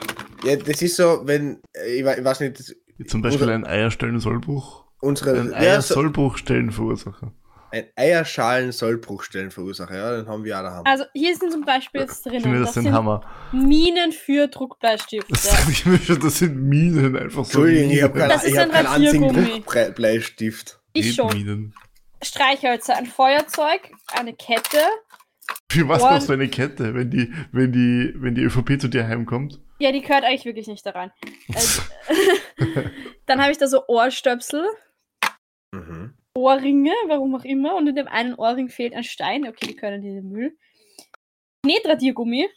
[0.44, 2.76] Ja, das ist so, wenn, äh, ich, we- ich weiß nicht,
[3.08, 4.86] zum Beispiel Oder- ein Eierstellen-Sollbruch.
[5.02, 7.32] unsere, Ein Eiersollbruchstellenverursacher.
[7.72, 10.84] ein Eierschalen-Sollbruchstellen verursachen, ja, dann haben wir auch daheim.
[10.86, 12.62] Also hier sind zum Beispiel jetzt finde drinnen.
[12.62, 13.22] das Das sind Hammer.
[13.52, 15.28] Minen für Druckbleistifte.
[15.32, 17.60] Das sag ich mir schon, das sind Minen einfach so.
[17.66, 19.64] Entschuldigung, ich habe keinen, hab ein keinen einzigen.
[19.66, 20.80] Druckbleistift.
[20.94, 21.28] Ich schon.
[21.34, 21.74] Minen.
[22.24, 24.80] Streichhölzer, ein Feuerzeug, eine Kette.
[25.72, 29.08] Für was brauchst du eine Kette, wenn die, wenn die, wenn die ÖVP zu dir
[29.08, 29.60] heimkommt?
[29.80, 31.12] Ja, die gehört eigentlich wirklich nicht da rein.
[31.54, 31.82] Also,
[33.26, 34.66] dann habe ich da so Ohrstöpsel,
[35.74, 36.14] Mhm.
[36.34, 37.76] Ohrringe, warum auch immer.
[37.76, 39.48] Und in dem einen Ohrring fehlt ein Stein.
[39.48, 40.58] Okay, die können in den Müll.
[41.64, 42.48] Knetradiergummi.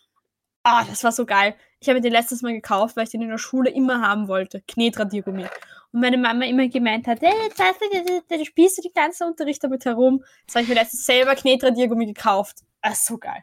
[0.63, 1.55] Ah, das war so geil.
[1.81, 4.63] Ich habe den letztes Mal gekauft, weil ich den in der Schule immer haben wollte.
[4.69, 5.47] Knetradiergummi.
[5.93, 9.63] Und meine Mama immer gemeint hat, hey, jetzt hast du, spielst du den ganzen Unterricht
[9.65, 10.23] damit herum.
[10.43, 12.59] Jetzt habe ich mir letztens selber Knetradiergummi gekauft.
[12.83, 13.43] Ah, so geil.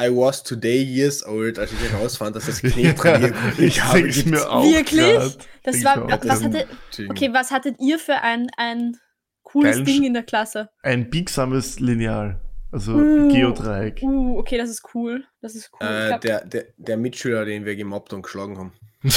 [0.00, 4.50] I was today years old, als ich herausfand, dass das Ja, Knetradiergummi ich denk's mir
[4.50, 4.64] auch.
[4.64, 5.36] Wirklich?
[5.62, 6.42] Das Denk's war, was grad.
[6.44, 6.66] hatte,
[7.08, 8.96] okay, was hattet ihr für ein, ein
[9.42, 10.70] cooles Geilen Ding in der Klasse?
[10.82, 12.40] Ein biegsames Lineal.
[12.72, 13.28] Also Uh.
[13.32, 14.00] Geodreieck.
[14.02, 15.24] Uh, okay, das ist cool.
[15.40, 15.86] Das ist cool.
[15.88, 18.72] Ich Äh, glaub- der, der, der Mitschüler, den wir gemobbt und geschlagen haben.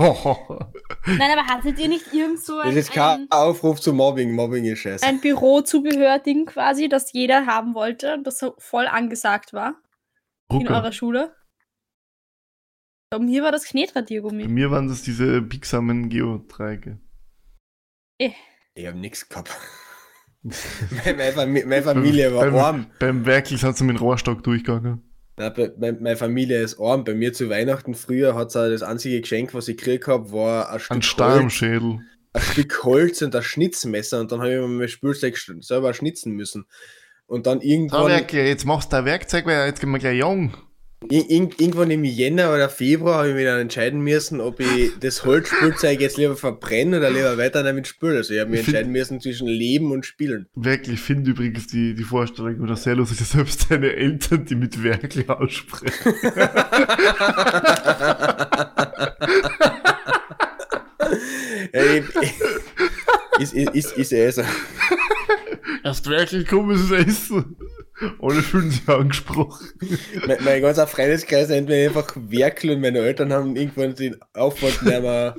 [1.06, 3.92] Nein, aber hattet ihr nicht irgend so Das ein, ist jetzt kein ein, Aufruf zu
[3.92, 4.32] Mobbing.
[4.32, 5.06] Mobbing ist scheiße.
[5.06, 9.74] ein Bürozubehör-Ding quasi, das jeder haben wollte, das so voll angesagt war
[10.50, 10.76] in Rucker.
[10.76, 11.34] eurer Schule?
[13.10, 14.46] Bei mir war das Bei Knetradiergummi.
[14.48, 16.98] mir waren das diese biegsamen Geodreiecke.
[18.18, 18.30] Eh.
[18.74, 19.50] Ich hab nix gehabt.
[20.42, 22.86] meine, meine, Fami- meine Familie war beim, arm.
[22.98, 25.02] Beim Werkel sind sie mit dem Rohrstock durchgegangen.
[25.40, 27.04] Na, meine, Familie ist arm.
[27.04, 30.78] Bei mir zu Weihnachten früher hat das einzige Geschenk, was ich gekriegt habe, war ein
[30.80, 31.98] Stück, Ein im Holz, Schädel.
[32.34, 34.20] ein Stück Holz und ein Schnitzmesser.
[34.20, 36.66] Und dann habe ich mir mein Spielzeug sch- selber schnitzen müssen.
[37.26, 38.10] Und dann irgendwann.
[38.30, 40.52] Jetzt machst du ein Werkzeug, weil jetzt gehen wir gleich jung.
[41.08, 44.92] Ir ir irgendwann im Jänner oder Februar habe ich mich dann entscheiden müssen, ob ich
[45.00, 48.18] das Holzspielzeug jetzt lieber verbrenne oder lieber weiter damit spiele.
[48.18, 50.46] Also ich habe mich entscheiden müssen zwischen Leben und Spielen.
[50.54, 54.54] Wirklich, ich finde übrigens die, die Vorstellung oder sehr lustig, dass selbst deine Eltern die
[54.54, 56.14] mit Werkel aussprechen.
[61.72, 61.82] Ja,
[63.40, 64.42] ich, ist, ist, ist, ist so.
[65.82, 67.56] Erst Werkel kommen es essen.
[68.30, 69.66] Alle fühlen sich angesprochen.
[70.26, 74.82] Mein, mein ganzer Freundeskreis nennt mich einfach Werkel und meine Eltern haben irgendwann den Aufwand
[74.82, 75.34] nicht mehr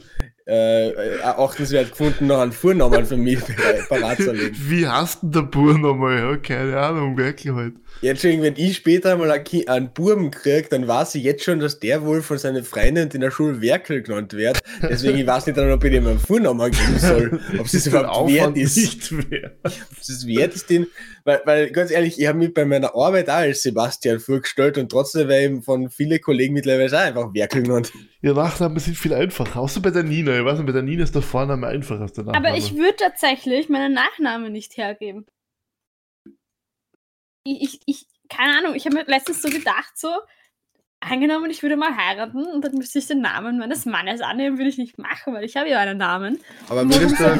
[0.51, 3.39] äh, achtenswert gefunden, noch einen Vornamen für mich
[3.87, 4.55] parat zu legen.
[4.67, 6.17] Wie heißt denn der Bur nochmal?
[6.17, 7.73] Ja, keine Ahnung, Werkel halt.
[8.01, 11.79] Ja, Entschuldigung, wenn ich später mal einen, Buben kriege, dann weiß ich jetzt schon, dass
[11.79, 14.59] der wohl von seinen Freunden in der Schule Werkel genannt wird.
[14.81, 17.39] Deswegen, ich weiß nicht, dann, ob ich dem einen Vornamen geben soll.
[17.59, 18.77] Ob es überhaupt wert ist.
[18.77, 19.55] nicht wert.
[19.63, 20.87] Ob es das wert ist, den,
[21.23, 24.89] weil, weil ganz ehrlich, ich habe mich bei meiner Arbeit auch als Sebastian vorgestellt und
[24.89, 27.91] trotzdem werde ich von vielen Kollegen mittlerweile auch einfach Werkel genannt.
[28.21, 29.59] Ja, Nachnamen sind viel einfacher.
[29.59, 30.37] Außer bei der Nina.
[30.37, 32.47] Ich weiß nicht, bei der Nina ist der Vorname einfacher als der Nachname.
[32.47, 35.25] Aber ich würde tatsächlich meinen Nachnamen nicht hergeben.
[37.43, 40.09] Ich, ich, ich keine Ahnung, ich habe mir letztens so gedacht, so,
[41.01, 44.69] angenommen, ich würde mal heiraten und dann müsste ich den Namen meines Mannes annehmen, würde
[44.69, 46.39] ich nicht machen, weil ich habe ja einen Namen.
[46.69, 47.39] Aber würdest du dann,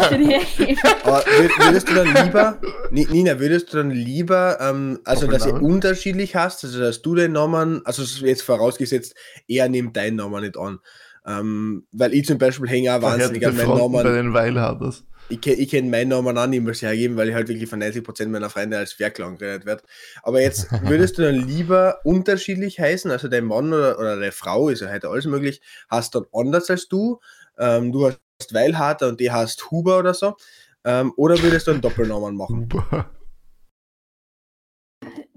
[1.04, 2.60] aber würd- würdest du dann lieber,
[2.90, 7.16] Ni- Nina, würdest du dann lieber, ähm, also dass ihr unterschiedlich hast, also dass du
[7.16, 9.16] den Namen, also jetzt vorausgesetzt,
[9.48, 10.80] er nimmt deinen Namen nicht an.
[11.26, 14.16] Ähm, weil ich zum Beispiel hänge auch wahnsinnig an meinen Fronten bei Namen.
[14.16, 15.06] den Weilharders.
[15.32, 18.50] Ich, ich kenne meinen Namen auch niemals hergeben, weil ich halt wirklich von 90% meiner
[18.50, 19.84] Freunde als Werkel angeredet werde.
[20.24, 24.70] Aber jetzt würdest du dann lieber unterschiedlich heißen, also dein Mann oder, oder deine Frau,
[24.70, 27.20] ist ja heute alles möglich, hast dann anders als du.
[27.58, 30.36] Ähm, du hast Weilharter und die heißt Huber oder so.
[30.84, 32.70] Ähm, oder würdest du einen Doppelnamen machen?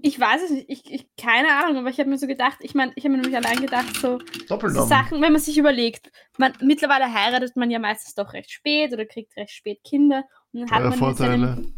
[0.05, 2.75] Ich weiß es nicht, ich, ich keine Ahnung, aber ich habe mir so gedacht, ich
[2.75, 4.85] meine, ich habe mir nämlich allein gedacht, so, so.
[4.85, 9.07] Sachen, wenn man sich überlegt, man, mittlerweile heiratet man ja meistens doch recht spät oder
[9.07, 11.47] kriegt recht spät Kinder und dann hat Teuer man in Vorteile.
[11.47, 11.73] seinem,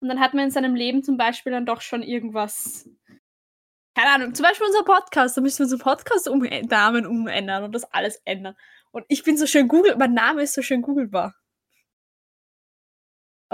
[0.00, 2.90] und dann hat man in seinem Leben zum Beispiel dann doch schon irgendwas,
[3.94, 7.72] keine Ahnung, zum Beispiel unser Podcast, da müssen wir unseren Podcast um, Namen umändern und
[7.72, 8.56] das alles ändern.
[8.90, 11.36] Und ich bin so schön Google, mein Name ist so schön googelbar.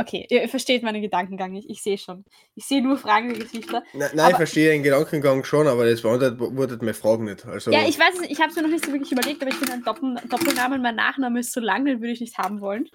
[0.00, 2.24] Okay, ihr versteht meinen Gedankengang nicht, ich sehe schon.
[2.54, 3.82] Ich sehe nur fragende Gesichter.
[3.94, 7.44] Na, nein, ich Aber- verstehe den Gedankengang schon, aber das beantwortet meine Frage nicht.
[7.46, 9.42] Also, Ja, ich weiß es nicht, ich habe es mir noch nicht so wirklich überlegt,
[9.42, 12.38] aber ich finde einen Doppel Doppelnamen, mein Nachname ist so lang, den würde ich nicht
[12.38, 12.88] haben wollen.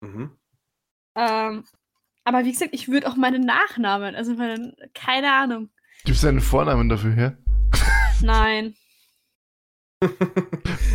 [0.00, 0.36] mhm.
[1.14, 1.64] Ähm,
[2.24, 5.70] aber wie gesagt, ich würde auch meinen Nachnamen, also meinen, keine Ahnung.
[6.04, 7.38] Gibst du einen Vornamen dafür her?
[8.22, 8.74] Nein.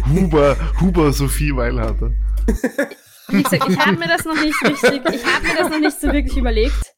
[0.10, 2.12] Huber, Huber Sophie Weilharter.
[3.30, 6.00] Wie gesagt, ich habe mir das noch nicht richtig, ich habe mir das noch nicht
[6.00, 6.96] so wirklich überlegt,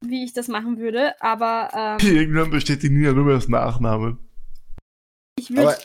[0.00, 4.18] wie ich das machen würde, aber ähm, Irgendwann besteht die Nina nur mehr aus Nachnamen.
[5.38, 5.76] ich würde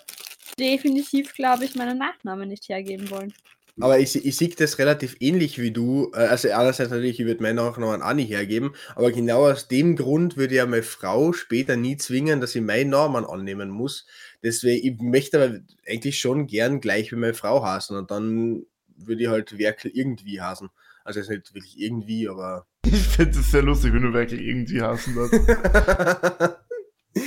[0.60, 3.34] definitiv, glaube ich, meinen Nachnamen nicht hergeben wollen.
[3.80, 6.12] aber ich, ich sehe das relativ ähnlich wie du.
[6.14, 9.96] Äh, Also einerseits natürlich, ich würde meinen Nachnamen auch nicht hergeben, aber genau aus dem
[9.96, 14.06] Grund würde ja meine Frau später nie zwingen, dass ich meinen Namen annehmen muss.
[14.44, 18.66] Deswegen, ich möchte aber eigentlich schon gern gleich wie meine Frau heißen und dann
[19.08, 20.70] würde ich halt Werkel irgendwie heißen.
[21.04, 24.82] Also jetzt nicht wirklich irgendwie, aber Ich fände es sehr lustig, wenn du Werkel irgendwie
[24.82, 26.60] hassen darfst.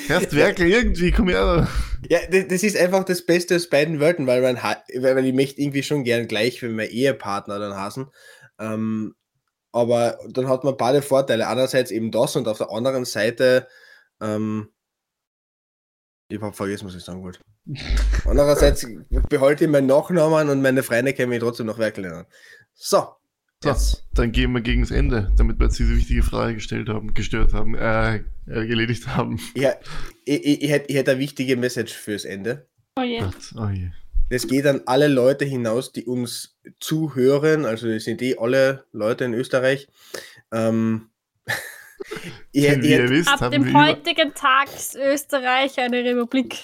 [0.09, 1.69] Erst Werkel irgendwie, komm her.
[2.09, 5.61] Ja, das, ist einfach das Beste aus beiden Welten, weil man ha- weil ich möchte
[5.61, 8.09] irgendwie schon gern gleich wie mein Ehepartner dann hassen.
[8.59, 9.15] Ähm,
[9.73, 11.49] aber dann hat man beide Vorteile.
[11.49, 13.67] Einerseits eben das und auf der anderen Seite,
[14.21, 14.69] ähm,
[16.29, 17.41] ich habe vergessen, was ich sagen wollte.
[18.25, 18.87] Andererseits
[19.29, 22.25] behalte ich meinen Nachnamen und meine Freunde können mich trotzdem noch Werkel nennen.
[22.75, 23.07] So,
[23.63, 24.07] So, jetzt.
[24.13, 27.53] dann gehen wir gegen das Ende, damit wir jetzt diese wichtige Frage gestellt haben, gestört
[27.53, 29.41] haben, äh, äh erledigt haben.
[29.55, 29.75] Ja,
[30.25, 32.67] ich, ich, ich, hätte, ich hätte eine wichtige Message fürs Ende.
[32.97, 33.21] Oh je.
[33.21, 33.91] Gott, oh je.
[34.31, 37.65] Das geht an alle Leute hinaus, die uns zuhören.
[37.67, 39.87] Also das sind eh alle Leute in Österreich.
[40.51, 41.11] Ähm,
[42.53, 46.57] ihr hätte- wisst, Ab dem über heutigen Tag ist Österreich eine Republik.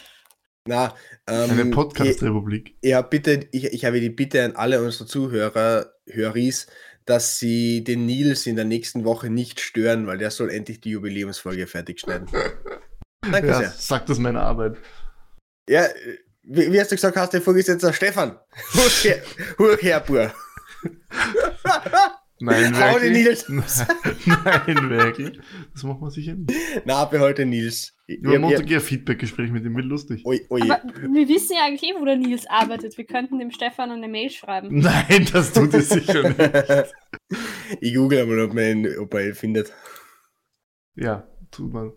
[0.66, 0.94] na,
[1.26, 2.76] ähm, eine Podcast-Republik.
[2.92, 6.66] hab bitte, ich, ich habe die Bitte an alle unsere Zuhörer, Höris,
[7.06, 10.90] dass sie den Nils in der nächsten Woche nicht stören, weil der soll endlich die
[10.90, 12.28] Jubiläumsfolge fertig schneiden.
[13.30, 13.70] Danke Ja, sehr.
[13.70, 14.76] sagt das meine Arbeit.
[15.68, 15.86] Ja,
[16.42, 18.38] wie, wie hast du gesagt, hast du Vorgesetzter Stefan?
[18.74, 19.22] Huch her,
[19.58, 20.32] huch her, Bur.
[22.40, 23.48] Nein, Hau den wirklich.
[23.48, 23.86] Nils.
[24.26, 25.38] Nein, wirklich.
[25.72, 26.52] Das machen wir sicher nicht.
[26.84, 27.96] Na, behalte Nils.
[28.06, 30.22] Ich- Über ich- Montag ein Feedback-Gespräch mit ihm, wird lustig.
[30.24, 30.62] Oi, oi.
[30.62, 32.96] Aber wir wissen ja eigentlich eh, wo der Nils arbeitet.
[32.96, 34.78] Wir könnten dem Stefan eine Mail schreiben.
[34.78, 36.94] Nein, das tut es sicher nicht.
[37.80, 39.72] ich google mal, ob man ihn, ob er ihn findet.
[40.96, 41.92] Ja, tut man.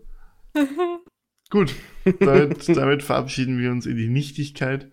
[1.50, 1.74] Gut,
[2.20, 4.90] damit, damit verabschieden wir uns in die Nichtigkeit.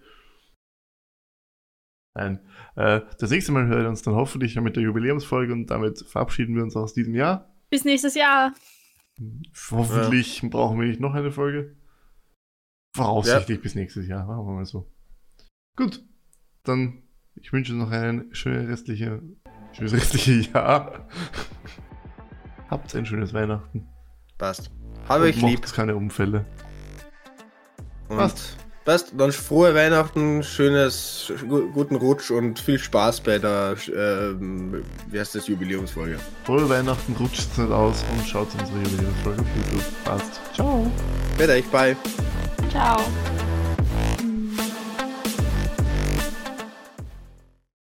[2.16, 2.40] Nein.
[2.76, 6.56] Äh, das nächste Mal hören wir uns dann hoffentlich mit der Jubiläumsfolge und damit verabschieden
[6.56, 7.54] wir uns aus diesem Jahr.
[7.70, 8.54] Bis nächstes Jahr.
[9.72, 10.50] Hoffentlich ja.
[10.50, 11.76] brauchen wir nicht noch eine Folge.
[12.96, 13.62] Voraussichtlich ja.
[13.62, 14.92] bis nächstes Jahr, machen wir mal so.
[15.76, 16.04] Gut,
[16.64, 17.04] dann
[17.36, 19.22] ich wünsche noch ein schönes restliche,
[19.74, 21.08] schönes restliche Jahr.
[22.70, 23.88] Habt ein schönes Weihnachten.
[24.38, 24.72] Passt.
[25.08, 25.62] Habe ich lieb.
[25.74, 26.46] keine Unfälle.
[28.08, 28.58] Und Passt.
[28.86, 29.14] Passt.
[29.16, 31.32] Dann frohe Weihnachten, schönes,
[31.74, 34.34] guten Rutsch und viel Spaß bei der, äh,
[35.08, 36.18] wie heißt das, Jubiläumsfolge.
[36.46, 40.04] Frohe Weihnachten, rutscht es nicht aus und schaut unsere Jubiläumsfolge auf YouTube.
[40.04, 40.42] Passt.
[40.56, 40.92] Ciao.
[41.38, 41.96] Bitte, ich bye.
[42.70, 42.98] Ciao.